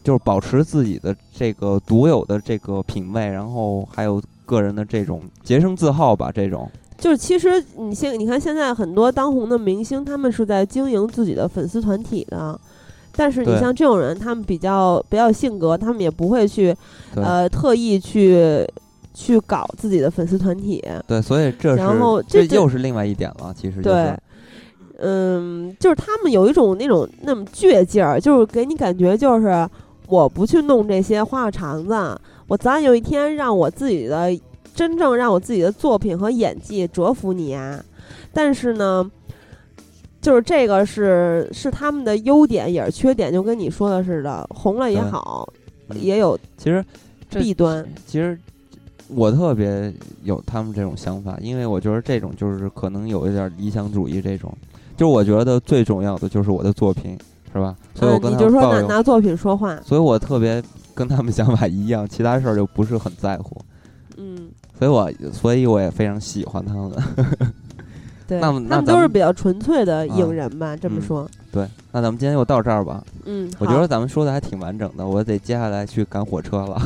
[0.08, 6.32] 就是保持自己的这个独有的这个品味，然后还有个人的这种洁身自好吧。
[6.34, 12.58] 这种就是其实你现你看现在很多当红的明星，他们是在经营自己的粉丝团体的。
[13.18, 16.74] 但是你像这种人，他们比较比较性格，他们也不会去
[17.16, 18.66] 呃特意去
[19.14, 20.82] 去搞自己的粉丝团体。
[21.06, 23.54] 对，所以这然后这又是另外一点了。
[23.54, 24.16] 其实对，
[25.00, 29.68] 嗯，就是他们有一种那种那么倔劲儿，就是给你感觉就是。
[30.08, 34.30] 我不去弄这些花花肠子，我早晚有一天让我自己的
[34.74, 37.84] 真正让我自己的作品和演技折服你啊！
[38.32, 39.10] 但是呢，
[40.22, 45.48] 就是这个是是他们的优点也是缺点，就跟你说的似的，红了也好，
[45.96, 46.84] 也有其实
[47.30, 47.86] 弊端。
[48.06, 48.38] 其实
[49.10, 49.94] 我特别
[50.24, 54.56] 有他们这种想法，因为我觉得这种就是可能有一点理想主义，这种
[54.96, 57.18] 就是我觉得最重要的就是我的作品。
[57.58, 57.76] 是吧？
[57.96, 60.64] 所以我跟你就说拿拿作品说话，所以我特别
[60.94, 63.60] 跟他们 想法一样，其他事儿就不是很在乎。
[64.18, 66.92] 嗯，所以我所以我也非常喜欢他们。
[68.28, 70.76] 对， 那么他们都是比较纯粹的影人吧？
[70.76, 71.28] 这么说。
[71.52, 73.04] 对，那咱们今天就到这儿吧。
[73.26, 76.82] 嗯，我觉得咱们说的还挺完整的，我得接下来去赶火车了。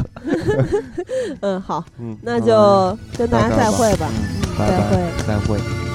[1.42, 4.08] 嗯，好，嗯，那就跟大家再会吧。
[4.10, 5.91] 嗯，再会，再会。